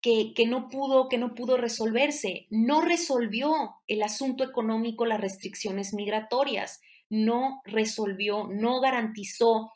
que, 0.00 0.32
que, 0.34 0.46
no 0.46 0.68
pudo, 0.68 1.08
que 1.08 1.18
no 1.18 1.34
pudo 1.34 1.56
resolverse. 1.56 2.46
No 2.50 2.80
resolvió 2.80 3.54
el 3.86 4.02
asunto 4.02 4.42
económico, 4.42 5.06
las 5.06 5.20
restricciones 5.20 5.94
migratorias, 5.94 6.80
no 7.08 7.60
resolvió, 7.64 8.48
no 8.50 8.80
garantizó 8.80 9.70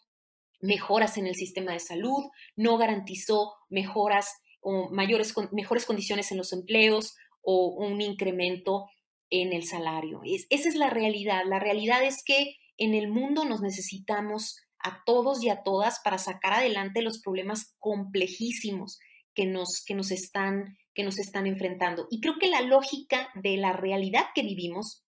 mejoras 0.60 1.18
en 1.18 1.26
el 1.26 1.34
sistema 1.34 1.72
de 1.72 1.80
salud, 1.80 2.24
no 2.56 2.78
garantizó 2.78 3.54
mejoras 3.68 4.28
o 4.60 4.90
mayores, 4.90 5.34
mejores 5.52 5.86
condiciones 5.86 6.32
en 6.32 6.38
los 6.38 6.52
empleos, 6.52 7.14
o 7.46 7.68
un 7.68 8.00
incremento 8.00 8.90
en 9.30 9.52
el 9.52 9.64
salario. 9.64 10.20
esa 10.24 10.68
es 10.68 10.74
la 10.74 10.90
realidad. 10.90 11.42
La 11.46 11.60
realidad 11.60 12.04
es 12.04 12.22
que 12.24 12.56
en 12.76 12.94
el 12.94 13.08
mundo 13.08 13.44
nos 13.44 13.60
necesitamos 13.60 14.56
a 14.80 15.02
todos 15.06 15.42
y 15.42 15.48
a 15.48 15.62
todas 15.62 16.00
para 16.00 16.18
sacar 16.18 16.52
adelante 16.52 17.02
los 17.02 17.20
problemas 17.22 17.74
complejísimos 17.78 18.98
que 19.34 19.46
nos, 19.46 19.84
que 19.86 19.94
nos 19.94 20.10
están 20.10 20.76
que 20.96 21.04
nos 21.04 21.18
están 21.18 21.46
enfrentando. 21.46 22.08
Y 22.10 22.20
creo 22.20 22.38
que 22.40 22.48
la 22.48 22.62
lógica 22.62 23.28
de 23.34 23.58
la 23.58 23.74
realidad 23.74 24.24
que 24.34 24.42
vivimos 24.42 25.04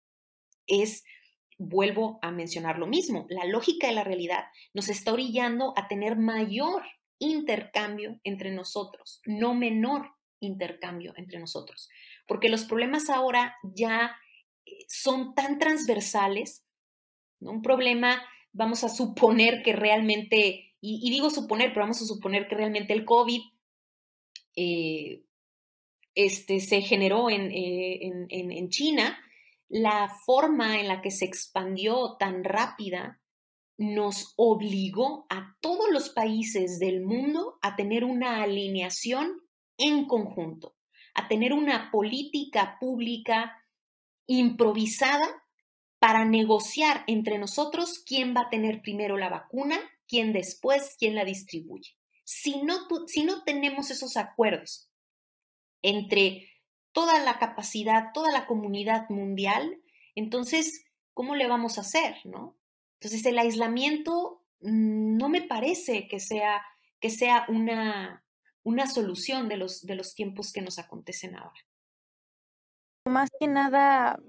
es, 0.66 1.04
vuelvo 1.60 2.20
a 2.22 2.32
mencionar 2.32 2.80
lo 2.80 2.88
mismo, 2.88 3.28
la 3.30 3.46
lógica 3.46 3.88
de 3.88 3.94
la 3.94 4.06
realidad 4.06 4.46
nos 4.74 4.88
está 4.88 5.12
orillando 5.12 5.74
a 5.76 5.90
tener 5.90 6.18
mayor 6.18 6.84
intercambio 7.20 8.20
entre 8.24 8.52
nosotros, 8.52 9.22
no 9.26 9.54
menor 9.54 10.10
intercambio 10.40 11.14
entre 11.16 11.40
nosotros, 11.40 11.90
porque 12.28 12.50
los 12.50 12.66
problemas 12.66 13.10
ahora 13.10 13.56
ya 13.64 14.16
eh, 14.66 14.86
son 14.88 15.34
tan 15.36 15.60
transversales. 15.60 16.66
Un 17.40 17.62
problema, 17.62 18.22
vamos 18.52 18.84
a 18.84 18.90
suponer 18.90 19.64
que 19.64 19.74
realmente, 19.74 20.76
y, 20.80 21.10
digo 21.10 21.30
suponer, 21.30 21.70
pero 21.70 21.82
vamos 21.82 22.02
a 22.02 22.06
suponer 22.06 22.48
que 22.48 22.56
realmente 22.56 22.94
el 22.94 23.06
COVID 23.06 23.42
eh, 24.56 25.24
este, 26.16 26.60
se 26.60 26.82
generó 26.82 27.30
en, 27.30 27.52
eh, 27.52 28.28
en, 28.30 28.52
en 28.52 28.70
China, 28.70 29.20
la 29.70 30.10
forma 30.26 30.80
en 30.80 30.88
la 30.88 31.02
que 31.02 31.10
se 31.10 31.26
expandió 31.26 32.16
tan 32.20 32.44
rápida 32.44 33.20
nos 33.78 34.34
obligó 34.38 35.26
a 35.30 35.58
todos 35.62 35.90
los 35.92 36.10
países 36.10 36.80
del 36.80 37.02
mundo 37.02 37.58
a 37.62 37.76
tener 37.76 38.04
una 38.04 38.44
alineación 38.44 39.42
en 39.78 40.06
conjunto, 40.06 40.76
a 41.14 41.28
tener 41.28 41.54
una 41.54 41.92
política 41.92 42.78
pública 42.80 43.64
improvisada 44.28 45.44
para 46.00 46.26
negociar 46.26 47.04
entre 47.08 47.38
nosotros 47.38 48.04
quién 48.06 48.36
va 48.36 48.42
a 48.42 48.50
tener 48.50 48.82
primero 48.82 49.18
la 49.18 49.30
vacuna, 49.30 49.80
quién 50.08 50.34
después, 50.34 50.96
quién 51.00 51.16
la 51.16 51.24
distribuye. 51.24 51.96
Si 52.24 52.62
no, 52.62 52.88
si 53.08 53.24
no 53.24 53.44
tenemos 53.44 53.92
esos 53.92 54.18
acuerdos 54.18 54.90
entre 55.82 56.50
toda 56.92 57.24
la 57.24 57.40
capacidad, 57.40 58.12
toda 58.14 58.32
la 58.32 58.48
comunidad 58.48 59.10
mundial, 59.10 59.82
entonces, 60.16 60.86
¿cómo 61.14 61.36
le 61.36 61.48
vamos 61.48 61.78
a 61.78 61.82
hacer? 61.82 62.18
¿no? 62.26 62.58
Entonces, 63.00 63.26
el 63.26 63.38
aislamiento 63.38 64.44
mm, 64.62 65.18
no 65.18 65.30
me 65.30 65.42
parece 65.42 66.08
que 66.08 66.20
sea, 66.20 66.64
que 67.00 67.10
sea 67.10 67.46
una, 67.50 68.23
una 68.64 68.88
solución 68.88 69.50
de 69.50 69.58
los, 69.58 69.82
de 69.82 69.96
los 69.96 70.16
tiempos 70.16 70.52
que 70.52 70.62
nos 70.62 70.80
acontecen 70.80 71.36
ahora. 71.36 71.60
Más 73.06 73.30
que 73.40 73.48
nada, 73.48 74.20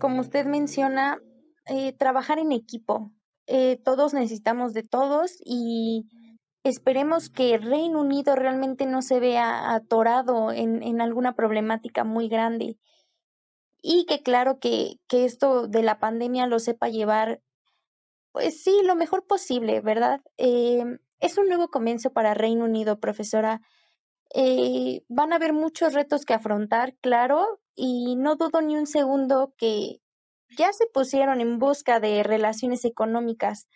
como 0.00 0.20
usted 0.20 0.46
menciona, 0.46 1.18
eh, 1.66 1.92
trabajar 1.92 2.38
en 2.38 2.52
equipo. 2.52 3.12
Eh, 3.46 3.78
todos 3.84 4.14
necesitamos 4.14 4.72
de 4.72 4.82
todos 4.82 5.36
y 5.44 6.06
esperemos 6.62 7.28
que 7.28 7.58
Reino 7.58 8.00
Unido 8.00 8.36
realmente 8.36 8.86
no 8.86 9.02
se 9.02 9.20
vea 9.20 9.74
atorado 9.74 10.50
en, 10.50 10.82
en 10.82 11.02
alguna 11.02 11.34
problemática 11.34 12.04
muy 12.04 12.28
grande 12.28 12.78
y 13.86 14.06
que 14.06 14.22
claro 14.22 14.58
que, 14.58 14.98
que 15.08 15.26
esto 15.26 15.68
de 15.68 15.82
la 15.82 16.00
pandemia 16.00 16.46
lo 16.46 16.58
sepa 16.58 16.88
llevar, 16.88 17.42
pues 18.32 18.62
sí, 18.62 18.80
lo 18.82 18.96
mejor 18.96 19.26
posible, 19.26 19.82
¿verdad? 19.82 20.22
Em, 20.38 21.00
es 21.20 21.38
un 21.38 21.48
nuevo 21.48 21.68
comienzo 21.68 22.12
para 22.12 22.34
Reino 22.34 22.64
Unido, 22.64 23.00
profesora. 23.00 23.60
Eh, 24.34 25.02
van 25.08 25.32
a 25.32 25.36
haber 25.36 25.52
muchos 25.52 25.94
retos 25.94 26.24
que 26.24 26.34
afrontar, 26.34 26.94
claro, 27.00 27.60
y 27.74 28.16
no 28.16 28.36
dudo 28.36 28.60
ni 28.60 28.76
un 28.76 28.86
segundo 28.86 29.54
que 29.56 30.00
ya 30.56 30.72
se 30.72 30.86
pusieron 30.86 31.40
en 31.40 31.58
busca 31.58 32.00
de 32.00 32.22
relaciones 32.22 32.84
económicas 32.84 33.66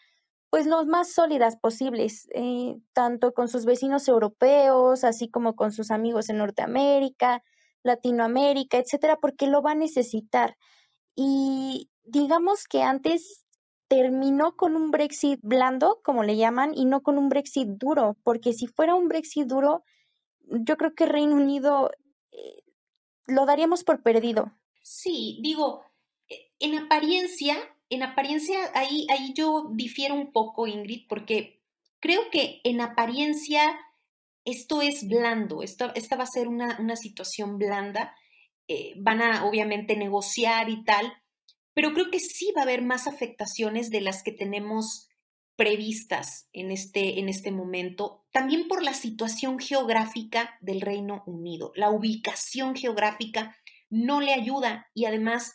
pues 0.51 0.66
los 0.66 0.87
más 0.87 1.12
sólidas 1.12 1.57
posibles, 1.57 2.29
eh, 2.35 2.77
tanto 2.94 3.33
con 3.33 3.48
sus 3.48 3.64
vecinos 3.66 4.09
europeos, 4.09 5.05
así 5.05 5.29
como 5.29 5.55
con 5.55 5.72
sus 5.72 5.90
amigos 5.90 6.31
en 6.31 6.38
Norteamérica, 6.38 7.42
Latinoamérica, 7.83 8.79
etcétera, 8.79 9.18
porque 9.20 9.46
lo 9.46 9.62
va 9.62 9.72
a 9.72 9.74
necesitar. 9.74 10.57
Y 11.14 11.90
digamos 12.05 12.64
que 12.64 12.83
antes 12.83 13.44
terminó 13.88 14.57
con 14.57 14.77
un 14.77 14.90
Brexit 14.90 15.40
blando, 15.42 16.01
como 16.03 16.22
le 16.22 16.37
llaman, 16.37 16.72
y 16.74 16.85
no 16.85 17.03
con 17.03 17.18
un 17.18 17.29
Brexit 17.29 17.68
duro, 17.68 18.16
porque 18.22 18.53
si 18.53 18.66
fuera 18.66 18.94
un 18.94 19.09
Brexit 19.09 19.46
duro, 19.46 19.83
yo 20.40 20.77
creo 20.77 20.94
que 20.94 21.07
Reino 21.07 21.35
Unido 21.35 21.90
eh, 22.31 22.62
lo 23.27 23.46
daríamos 23.46 23.85
por 23.85 24.03
perdido. 24.03 24.53
Sí, 24.83 25.38
digo, 25.42 25.83
eh, 26.29 26.53
en 26.61 26.79
apariencia 26.79 27.57
en 27.90 28.03
apariencia, 28.03 28.59
ahí, 28.74 29.07
ahí 29.11 29.33
yo 29.35 29.70
difiero 29.72 30.14
un 30.14 30.33
poco, 30.33 30.66
Ingrid, 30.66 31.07
porque 31.09 31.62
creo 32.01 32.31
que 32.31 32.61
en 32.64 32.81
apariencia 32.81 33.79
esto 34.44 34.83
es 34.83 35.09
blando, 35.09 35.62
esta, 35.62 35.92
esta 35.94 36.16
va 36.16 36.24
a 36.24 36.27
ser 36.27 36.48
una, 36.48 36.79
una 36.81 36.96
situación 36.96 37.59
blanda, 37.59 38.14
eh, 38.66 38.94
van 38.98 39.22
a 39.22 39.44
obviamente 39.46 39.96
negociar 39.96 40.68
y 40.68 40.85
tal, 40.85 41.12
pero 41.79 41.95
creo 41.95 42.11
que 42.11 42.19
sí 42.19 42.53
va 42.57 42.62
a 42.62 42.64
haber 42.64 42.83
más 42.83 43.07
afectaciones 43.07 43.91
de 43.91 44.01
las 44.01 44.25
que 44.25 44.33
tenemos 44.33 45.07
previstas 45.55 46.49
en 46.53 46.73
este, 46.73 47.21
en 47.21 47.29
este 47.29 47.53
momento, 47.53 48.27
también 48.33 48.67
por 48.67 48.83
la 48.83 48.95
situación 48.95 49.61
geográfica 49.61 50.59
del 50.61 50.81
Reino 50.81 51.23
Unido. 51.25 51.71
La 51.77 51.91
ubicación 51.91 52.75
geográfica 52.75 53.57
no 53.91 54.21
le 54.21 54.35
ayuda 54.35 54.91
y 54.93 55.05
además 55.05 55.53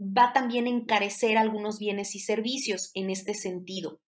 va 0.00 0.32
también 0.32 0.64
a 0.64 0.70
encarecer 0.70 1.36
algunos 1.36 1.78
bienes 1.78 2.14
y 2.14 2.20
servicios 2.20 2.90
en 2.94 3.10
este 3.10 3.34
sentido. 3.34 4.00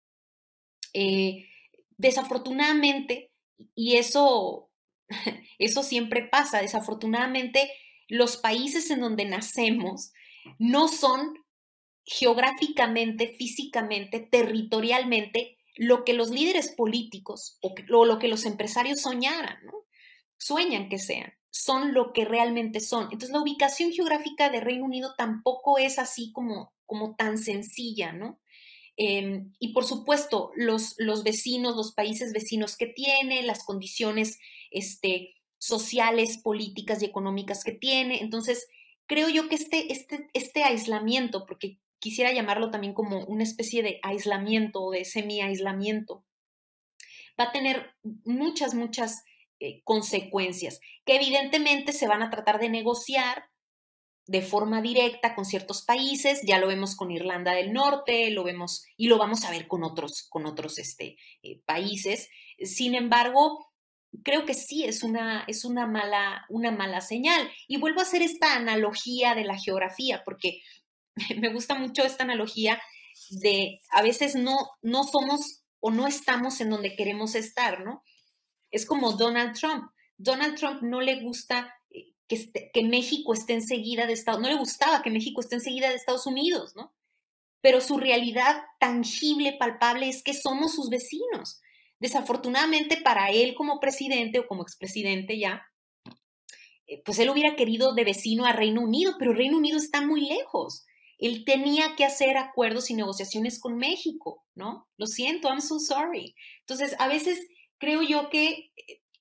Eh, 0.94 1.48
desafortunadamente, 1.96 3.32
y 3.74 3.96
eso, 3.96 4.70
eso 5.58 5.82
siempre 5.82 6.28
pasa, 6.28 6.62
desafortunadamente 6.62 7.68
los 8.06 8.36
países 8.36 8.88
en 8.92 9.00
donde 9.00 9.24
nacemos 9.24 10.12
no 10.60 10.86
son 10.86 11.34
geográficamente, 12.06 13.34
físicamente, 13.36 14.20
territorialmente 14.20 15.58
lo 15.74 16.04
que 16.04 16.14
los 16.14 16.30
líderes 16.30 16.72
políticos 16.72 17.58
o, 17.60 17.74
lo 18.04 18.18
que 18.18 18.28
los 18.28 18.46
empresarios 18.46 19.02
soñaran, 19.02 19.58
¿no? 19.66 19.72
sueñan 20.38 20.88
que 20.88 20.98
sean 20.98 21.32
son 21.50 21.94
lo 21.94 22.12
que 22.12 22.24
realmente 22.24 22.80
son. 22.80 23.04
Entonces, 23.04 23.30
la 23.30 23.40
ubicación 23.40 23.90
geográfica 23.90 24.50
de 24.50 24.60
Reino 24.60 24.84
Unido 24.84 25.14
tampoco 25.16 25.78
es 25.78 25.98
así 25.98 26.30
como, 26.32 26.74
como 26.84 27.16
tan 27.16 27.38
sencilla, 27.38 28.12
¿no? 28.12 28.38
Em, 28.98 29.52
y 29.58 29.72
por 29.72 29.84
supuesto, 29.84 30.52
los, 30.54 30.94
los, 30.98 31.24
vecinos, 31.24 31.76
los 31.76 31.92
países 31.92 32.32
vecinos 32.32 32.76
que 32.76 32.86
tiene, 32.86 33.42
las 33.42 33.64
condiciones 33.64 34.38
este, 34.70 35.34
sociales, 35.58 36.38
políticas 36.38 37.02
y 37.02 37.06
económicas 37.06 37.64
que 37.64 37.72
tiene. 37.72 38.20
Entonces, 38.20 38.68
creo 39.06 39.28
yo 39.28 39.48
que 39.48 39.54
este, 39.54 39.92
este, 39.92 40.28
este 40.34 40.62
aislamiento, 40.62 41.46
porque 41.46 41.78
quisiera 41.98 42.32
llamarlo 42.32 42.70
también 42.70 42.94
como 42.94 43.24
una 43.24 43.42
especie 43.42 43.82
de 43.82 43.98
aislamiento 44.02 44.82
o 44.82 44.90
de 44.90 45.04
semi-aislamiento, 45.04 46.24
va 47.38 47.44
a 47.44 47.52
tener 47.52 47.94
muchas, 48.24 48.74
muchas 48.74 49.24
eh, 49.60 49.82
consecuencias, 49.84 50.80
que 51.04 51.16
evidentemente 51.16 51.92
se 51.92 52.08
van 52.08 52.22
a 52.22 52.30
tratar 52.30 52.58
de 52.58 52.68
negociar 52.68 53.44
de 54.26 54.42
forma 54.42 54.82
directa 54.82 55.34
con 55.34 55.44
ciertos 55.44 55.84
países, 55.84 56.42
ya 56.44 56.58
lo 56.58 56.66
vemos 56.66 56.96
con 56.96 57.12
Irlanda 57.12 57.52
del 57.52 57.72
Norte, 57.72 58.30
lo 58.30 58.42
vemos 58.42 58.84
y 58.96 59.06
lo 59.06 59.18
vamos 59.18 59.44
a 59.44 59.50
ver 59.50 59.68
con 59.68 59.84
otros, 59.84 60.26
con 60.28 60.46
otros 60.46 60.78
este, 60.78 61.16
eh, 61.42 61.60
países. 61.64 62.28
Sin 62.58 62.96
embargo, 62.96 63.70
creo 64.24 64.44
que 64.44 64.54
sí 64.54 64.84
es 64.84 65.04
una, 65.04 65.44
es 65.46 65.64
una 65.64 65.86
mala, 65.86 66.44
una 66.48 66.72
mala 66.72 67.00
señal. 67.00 67.48
Y 67.68 67.78
vuelvo 67.78 68.00
a 68.00 68.02
hacer 68.02 68.22
esta 68.22 68.54
analogía 68.56 69.34
de 69.34 69.44
la 69.44 69.58
geografía, 69.58 70.22
porque 70.24 70.60
me 71.40 71.52
gusta 71.52 71.74
mucho 71.74 72.04
esta 72.04 72.24
analogía 72.24 72.80
de 73.30 73.80
a 73.90 74.02
veces 74.02 74.34
no, 74.34 74.56
no 74.82 75.04
somos 75.04 75.62
o 75.80 75.90
no 75.90 76.06
estamos 76.06 76.60
en 76.60 76.70
donde 76.70 76.94
queremos 76.94 77.34
estar, 77.34 77.84
¿no? 77.84 78.02
Es 78.70 78.86
como 78.86 79.12
Donald 79.12 79.58
Trump. 79.58 79.90
Donald 80.16 80.56
Trump 80.56 80.82
no 80.82 81.00
le 81.00 81.22
gusta 81.22 81.74
eh, 81.90 82.12
que, 82.28 82.70
que 82.72 82.82
México 82.84 83.34
esté 83.34 83.54
enseguida 83.54 84.06
de 84.06 84.12
Estados 84.12 84.40
no 84.40 84.48
le 84.48 84.56
gustaba 84.56 85.02
que 85.02 85.10
México 85.10 85.40
esté 85.40 85.56
enseguida 85.56 85.88
de 85.88 85.96
Estados 85.96 86.26
Unidos, 86.26 86.72
¿no? 86.76 86.94
Pero 87.60 87.80
su 87.80 87.96
realidad 87.96 88.62
tangible, 88.78 89.56
palpable, 89.58 90.08
es 90.08 90.22
que 90.22 90.34
somos 90.34 90.74
sus 90.74 90.88
vecinos. 90.88 91.60
Desafortunadamente 91.98 92.98
para 92.98 93.30
él 93.30 93.54
como 93.54 93.80
presidente 93.80 94.38
o 94.38 94.46
como 94.46 94.62
expresidente 94.62 95.38
ya, 95.38 95.62
eh, 96.86 97.02
pues 97.04 97.18
él 97.18 97.30
hubiera 97.30 97.56
querido 97.56 97.94
de 97.94 98.04
vecino 98.04 98.44
a 98.44 98.52
Reino 98.52 98.82
Unido, 98.82 99.14
pero 99.18 99.32
Reino 99.32 99.56
Unido 99.56 99.78
está 99.78 100.00
muy 100.00 100.20
lejos. 100.28 100.84
Él 101.18 101.44
tenía 101.44 101.96
que 101.96 102.04
hacer 102.04 102.36
acuerdos 102.36 102.90
y 102.90 102.94
negociaciones 102.94 103.58
con 103.58 103.76
México, 103.76 104.44
¿no? 104.54 104.88
Lo 104.96 105.06
siento, 105.06 105.48
I'm 105.48 105.60
so 105.60 105.78
sorry. 105.78 106.34
Entonces, 106.60 106.94
a 106.98 107.08
veces 107.08 107.40
creo 107.78 108.02
yo 108.02 108.28
que 108.28 108.72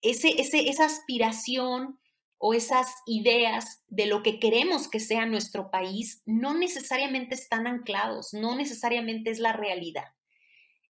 ese, 0.02 0.36
esa 0.40 0.86
aspiración 0.86 2.00
o 2.38 2.54
esas 2.54 2.94
ideas 3.06 3.84
de 3.88 4.06
lo 4.06 4.22
que 4.22 4.40
queremos 4.40 4.88
que 4.88 5.00
sea 5.00 5.26
nuestro 5.26 5.72
país 5.72 6.22
no 6.26 6.54
necesariamente 6.54 7.34
están 7.36 7.66
anclados, 7.66 8.34
no 8.34 8.56
necesariamente 8.56 9.32
es 9.32 9.40
la 9.40 9.54
realidad. 9.54 10.14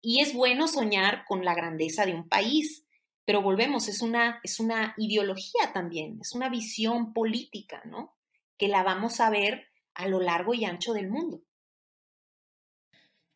Y 0.03 0.21
es 0.21 0.35
bueno 0.35 0.69
soñar 0.69 1.25
con 1.27 1.45
la 1.45 1.55
grandeza 1.55 2.07
de 2.07 2.15
un 2.15 2.29
país, 2.29 2.87
pero 3.25 3.43
volvemos, 3.43 3.89
es 3.89 4.03
una, 4.03 4.41
es 4.43 4.61
una 4.61 4.95
ideología 4.97 5.73
también, 5.73 6.19
es 6.21 6.33
una 6.35 6.49
visión 6.49 7.13
política, 7.13 7.83
¿no? 7.85 8.17
Que 8.57 8.69
la 8.69 8.83
vamos 8.83 9.21
a 9.21 9.31
ver 9.31 9.69
a 9.94 10.09
lo 10.09 10.20
largo 10.20 10.55
y 10.55 10.64
ancho 10.64 10.92
del 10.92 11.09
mundo. 11.09 11.42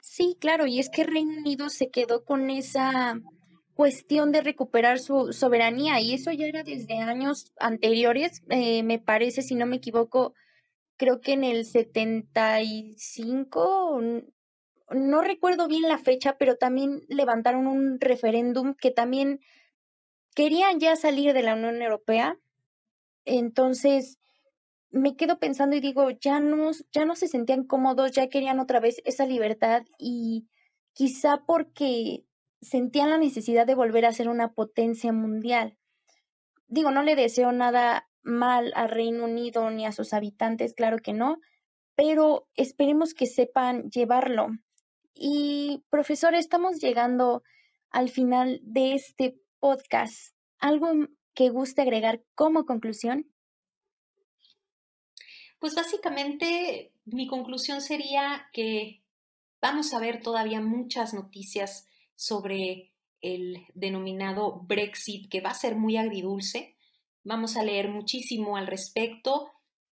Sí, 0.01 0.37
claro, 0.39 0.67
y 0.67 0.79
es 0.79 0.91
que 0.91 1.05
Reino 1.05 1.39
Unido 1.39 1.71
se 1.71 1.91
quedó 1.91 2.25
con 2.25 2.51
esa 2.51 3.19
cuestión 3.75 4.33
de 4.33 4.43
recuperar 4.43 5.01
su 5.01 5.33
soberanía 5.33 6.01
y 6.01 6.15
eso 6.15 6.31
ya 6.31 6.47
era 6.47 6.63
desde 6.63 6.99
años 6.99 7.53
anteriores, 7.59 8.43
eh, 8.49 8.85
me 8.85 8.99
parece, 8.99 9.43
si 9.43 9.57
no 9.57 9.67
me 9.67 9.77
equivoco, 9.77 10.35
creo 10.97 11.21
que 11.21 11.33
en 11.33 11.45
el 11.45 11.65
75, 11.65 14.01
no 14.91 15.23
recuerdo 15.23 15.67
bien 15.67 15.83
la 15.83 15.99
fecha, 15.99 16.37
pero 16.39 16.57
también 16.57 17.03
levantaron 17.09 17.67
un 17.67 17.99
referéndum 18.01 18.75
que 18.75 18.91
también 18.91 19.41
querían 20.35 20.81
ya 20.81 20.97
salir 20.97 21.33
de 21.33 21.43
la 21.43 21.55
Unión 21.55 21.81
Europea. 21.83 22.39
Entonces, 23.25 24.19
me 24.95 25.17
quedo 25.17 25.39
pensando 25.41 25.75
y 25.75 25.81
digo, 25.81 26.09
ya 26.11 26.39
no, 26.39 26.71
ya 26.93 27.05
no 27.05 27.17
se 27.17 27.27
sentían 27.27 27.65
cómodos, 27.65 28.13
ya 28.13 28.29
querían 28.29 28.61
otra 28.61 28.79
vez 28.79 29.03
esa 29.05 29.27
libertad 29.27 29.83
y 29.99 30.47
quizá 30.93 31.43
porque 31.45 32.25
sentían 32.63 33.11
la 33.11 33.19
necesidad 33.19 33.67
de 33.67 33.75
volver 33.75 34.07
a 34.07 34.13
ser 34.13 34.29
una 34.29 34.53
potencia 34.53 35.13
mundial. 35.13 35.77
Digo, 36.69 36.93
no 36.93 37.03
le 37.03 37.17
deseo 37.17 37.51
nada 37.51 38.09
mal 38.23 38.73
a 38.77 38.87
Reino 38.87 39.25
Unido 39.25 39.69
ni 39.71 39.85
a 39.85 39.93
sus 39.93 40.15
habitantes, 40.15 40.75
claro 40.75 40.99
que 40.99 41.13
no, 41.13 41.39
pero 41.97 42.47
esperemos 42.55 43.15
que 43.15 43.27
sepan 43.27 43.91
llevarlo. 43.91 44.49
Y 45.13 45.85
profesor, 45.91 46.35
estamos 46.35 46.81
llegando 46.81 47.43
al 47.91 48.11
final 48.11 48.61
de 48.63 48.95
este 48.95 49.41
podcast. 49.59 50.35
¿Algo 50.61 51.09
que 51.35 51.51
guste 51.51 51.83
agregar 51.83 52.23
como 52.37 52.65
conclusión? 52.65 53.34
Pues 55.65 55.75
básicamente 55.75 56.93
mi 57.07 57.27
conclusión 57.27 57.81
sería 57.81 58.51
que 58.53 59.03
vamos 59.63 59.95
a 59.95 59.99
ver 59.99 60.21
todavía 60.21 60.61
muchas 60.61 61.15
noticias 61.15 61.89
sobre 62.17 62.93
el 63.23 63.65
denominado 63.73 64.61
Brexit, 64.67 65.31
que 65.31 65.41
va 65.41 65.49
a 65.49 65.55
ser 65.55 65.75
muy 65.75 65.97
agridulce. 65.97 66.77
Vamos 67.23 67.57
a 67.57 67.63
leer 67.63 67.89
muchísimo 67.89 68.59
al 68.59 68.67
respecto 68.67 69.53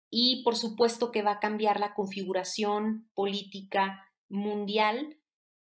y 0.09 0.43
por 0.43 0.57
supuesto 0.57 1.13
que 1.13 1.21
va 1.21 1.33
a 1.33 1.39
cambiar 1.39 1.81
la 1.81 1.93
configuración 1.93 3.11
política 3.13 4.11
mundial, 4.31 5.19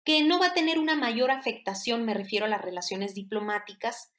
que 0.04 0.22
no 0.22 0.38
va 0.38 0.46
a 0.46 0.54
tener 0.54 0.78
una 0.78 0.94
mayor 0.94 1.32
afectación, 1.32 2.04
me 2.04 2.14
refiero 2.14 2.46
a 2.46 2.48
las 2.48 2.62
relaciones 2.62 3.14
diplomáticas, 3.14 4.12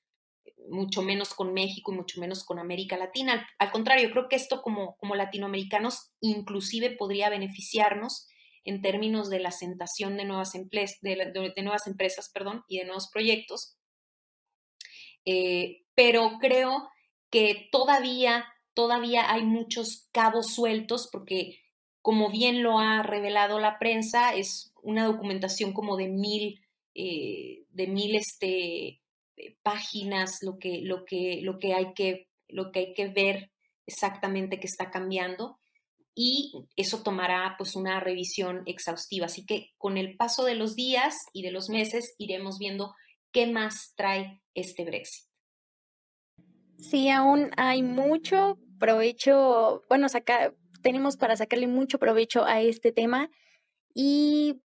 mucho 0.69 1.01
menos 1.01 1.33
con 1.33 1.53
México 1.53 1.91
y 1.91 1.95
mucho 1.95 2.19
menos 2.19 2.43
con 2.43 2.59
América 2.59 2.97
Latina. 2.97 3.47
Al, 3.57 3.71
contrario, 3.71 4.11
creo 4.11 4.29
que 4.29 4.35
esto 4.35 4.61
como, 4.61 4.95
como 4.97 5.15
latinoamericanos 5.15 6.11
inclusive 6.21 6.91
podría 6.91 7.29
beneficiarnos 7.29 8.27
en 8.63 8.81
términos 8.81 9.29
de 9.29 9.39
la 9.39 9.49
asentación 9.49 10.17
de 10.17 10.25
nuevas, 10.25 10.53
de, 10.53 11.53
nuevas 11.63 11.87
empresas 11.87 12.29
perdón, 12.33 12.63
y 12.67 12.79
de 12.79 12.85
nuevos 12.85 13.09
proyectos. 13.11 13.77
Eh, 15.25 15.83
pero 15.95 16.37
creo 16.39 16.89
que 17.29 17.67
todavía, 17.71 18.45
todavía 18.73 19.31
hay 19.31 19.43
muchos 19.43 20.07
cabos 20.11 20.53
sueltos 20.53 21.09
porque, 21.11 21.59
como 22.01 22.29
bien 22.29 22.63
lo 22.63 22.79
ha 22.79 23.03
revelado 23.03 23.59
la 23.59 23.79
prensa, 23.79 24.35
es 24.35 24.73
una 24.81 25.05
documentación 25.05 25.73
como 25.73 25.97
de 25.97 26.07
mil, 26.07 26.61
eh, 26.95 27.65
de 27.69 28.17
este, 28.17 29.01
páginas 29.63 30.39
lo 30.41 30.57
que, 30.57 30.81
lo, 30.83 31.05
que, 31.05 31.41
lo, 31.41 31.59
que 31.59 31.73
hay 31.73 31.93
que, 31.93 32.27
lo 32.47 32.71
que 32.71 32.79
hay 32.79 32.93
que 32.93 33.07
ver 33.07 33.51
exactamente 33.85 34.59
que 34.59 34.67
está 34.67 34.91
cambiando 34.91 35.59
y 36.15 36.51
eso 36.75 37.01
tomará 37.01 37.55
pues 37.57 37.75
una 37.75 37.99
revisión 37.99 38.63
exhaustiva. 38.65 39.27
Así 39.27 39.45
que 39.45 39.71
con 39.77 39.97
el 39.97 40.17
paso 40.17 40.43
de 40.43 40.55
los 40.55 40.75
días 40.75 41.15
y 41.33 41.43
de 41.43 41.51
los 41.51 41.69
meses 41.69 42.13
iremos 42.17 42.59
viendo 42.59 42.93
qué 43.31 43.47
más 43.47 43.93
trae 43.95 44.41
este 44.53 44.83
Brexit. 44.83 45.29
Sí, 46.77 47.09
aún 47.09 47.51
hay 47.57 47.83
mucho 47.83 48.57
provecho, 48.79 49.83
bueno, 49.89 50.09
saca, 50.09 50.53
tenemos 50.81 51.17
para 51.17 51.35
sacarle 51.35 51.67
mucho 51.67 51.99
provecho 51.99 52.45
a 52.45 52.61
este 52.61 52.91
tema 52.91 53.29
y 53.93 54.61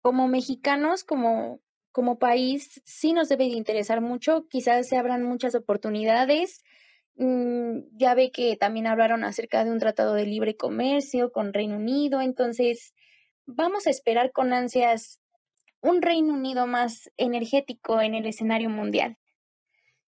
como 0.00 0.28
mexicanos, 0.28 1.02
como 1.02 1.60
como 1.96 2.18
país 2.18 2.82
sí 2.84 3.14
nos 3.14 3.30
debe 3.30 3.44
de 3.44 3.56
interesar 3.56 4.02
mucho, 4.02 4.46
quizás 4.50 4.86
se 4.86 4.98
abran 4.98 5.22
muchas 5.22 5.54
oportunidades. 5.54 6.62
Mm, 7.14 7.84
ya 7.92 8.14
ve 8.14 8.30
que 8.30 8.54
también 8.58 8.86
hablaron 8.86 9.24
acerca 9.24 9.64
de 9.64 9.70
un 9.70 9.78
tratado 9.78 10.12
de 10.12 10.26
libre 10.26 10.58
comercio 10.58 11.32
con 11.32 11.54
Reino 11.54 11.76
Unido, 11.76 12.20
entonces 12.20 12.92
vamos 13.46 13.86
a 13.86 13.90
esperar 13.90 14.30
con 14.32 14.52
ansias 14.52 15.22
un 15.80 16.02
Reino 16.02 16.34
Unido 16.34 16.66
más 16.66 17.10
energético 17.16 18.02
en 18.02 18.14
el 18.14 18.26
escenario 18.26 18.68
mundial. 18.68 19.16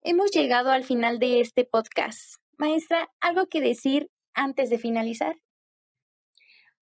Hemos 0.02 0.30
llegado 0.30 0.70
al 0.70 0.84
final 0.84 1.18
de 1.18 1.40
este 1.40 1.64
podcast. 1.64 2.36
Maestra, 2.58 3.08
¿algo 3.18 3.48
que 3.48 3.60
decir 3.60 4.08
antes 4.34 4.70
de 4.70 4.78
finalizar? 4.78 5.34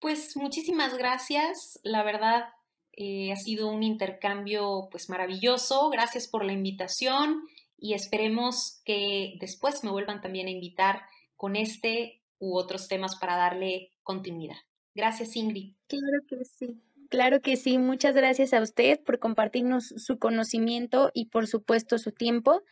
Pues 0.01 0.35
muchísimas 0.35 0.97
gracias. 0.97 1.79
La 1.83 2.03
verdad, 2.03 2.49
eh, 3.01 3.31
ha 3.31 3.37
sido 3.37 3.71
un 3.71 3.81
intercambio 3.81 4.89
pues 4.91 5.07
maravilloso. 5.07 5.89
Gracias 5.89 6.27
por 6.27 6.43
la 6.43 6.51
invitación 6.51 7.43
y 7.77 7.93
esperemos 7.93 8.81
que 8.83 9.37
después 9.39 9.85
me 9.85 9.89
vuelvan 9.89 10.19
también 10.19 10.47
a 10.47 10.51
invitar 10.51 11.03
con 11.37 11.55
este 11.55 12.21
u 12.39 12.57
otros 12.57 12.89
temas 12.89 13.15
para 13.15 13.37
darle 13.37 13.93
continuidad. 14.03 14.57
Gracias, 14.93 15.37
Ingrid. 15.37 15.75
Claro 15.87 16.25
que 16.27 16.43
sí. 16.43 16.81
Claro 17.09 17.41
que 17.41 17.55
sí. 17.55 17.77
Muchas 17.77 18.15
gracias 18.15 18.53
a 18.53 18.61
usted 18.61 19.01
por 19.01 19.19
compartirnos 19.19 19.87
su 19.95 20.19
conocimiento 20.19 21.09
y 21.13 21.27
por 21.27 21.47
supuesto 21.47 21.99
su 21.99 22.11
tiempo. 22.11 22.63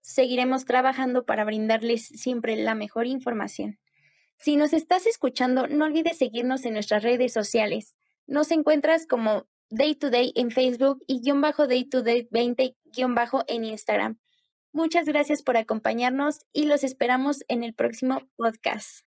Seguiremos 0.00 0.64
trabajando 0.64 1.26
para 1.26 1.44
brindarles 1.44 2.06
siempre 2.06 2.56
la 2.56 2.74
mejor 2.74 3.06
información. 3.06 3.78
Si 4.38 4.56
nos 4.56 4.72
estás 4.72 5.04
escuchando, 5.04 5.66
no 5.66 5.84
olvides 5.84 6.16
seguirnos 6.16 6.64
en 6.64 6.72
nuestras 6.72 7.02
redes 7.02 7.34
sociales. 7.34 7.94
Nos 8.26 8.50
encuentras 8.52 9.06
como 9.06 9.46
Day 9.70 9.96
to 9.96 10.10
Day 10.10 10.32
en 10.36 10.50
Facebook 10.50 11.02
y 11.06 11.20
guion 11.20 11.40
bajo 11.40 11.66
Day 11.66 11.84
to 11.84 12.02
Day 12.02 12.28
20 12.30 12.76
guion 12.84 13.14
bajo 13.14 13.42
en 13.48 13.64
Instagram. 13.64 14.18
Muchas 14.72 15.06
gracias 15.06 15.42
por 15.42 15.56
acompañarnos 15.56 16.46
y 16.52 16.66
los 16.66 16.84
esperamos 16.84 17.44
en 17.48 17.64
el 17.64 17.74
próximo 17.74 18.22
podcast. 18.36 19.04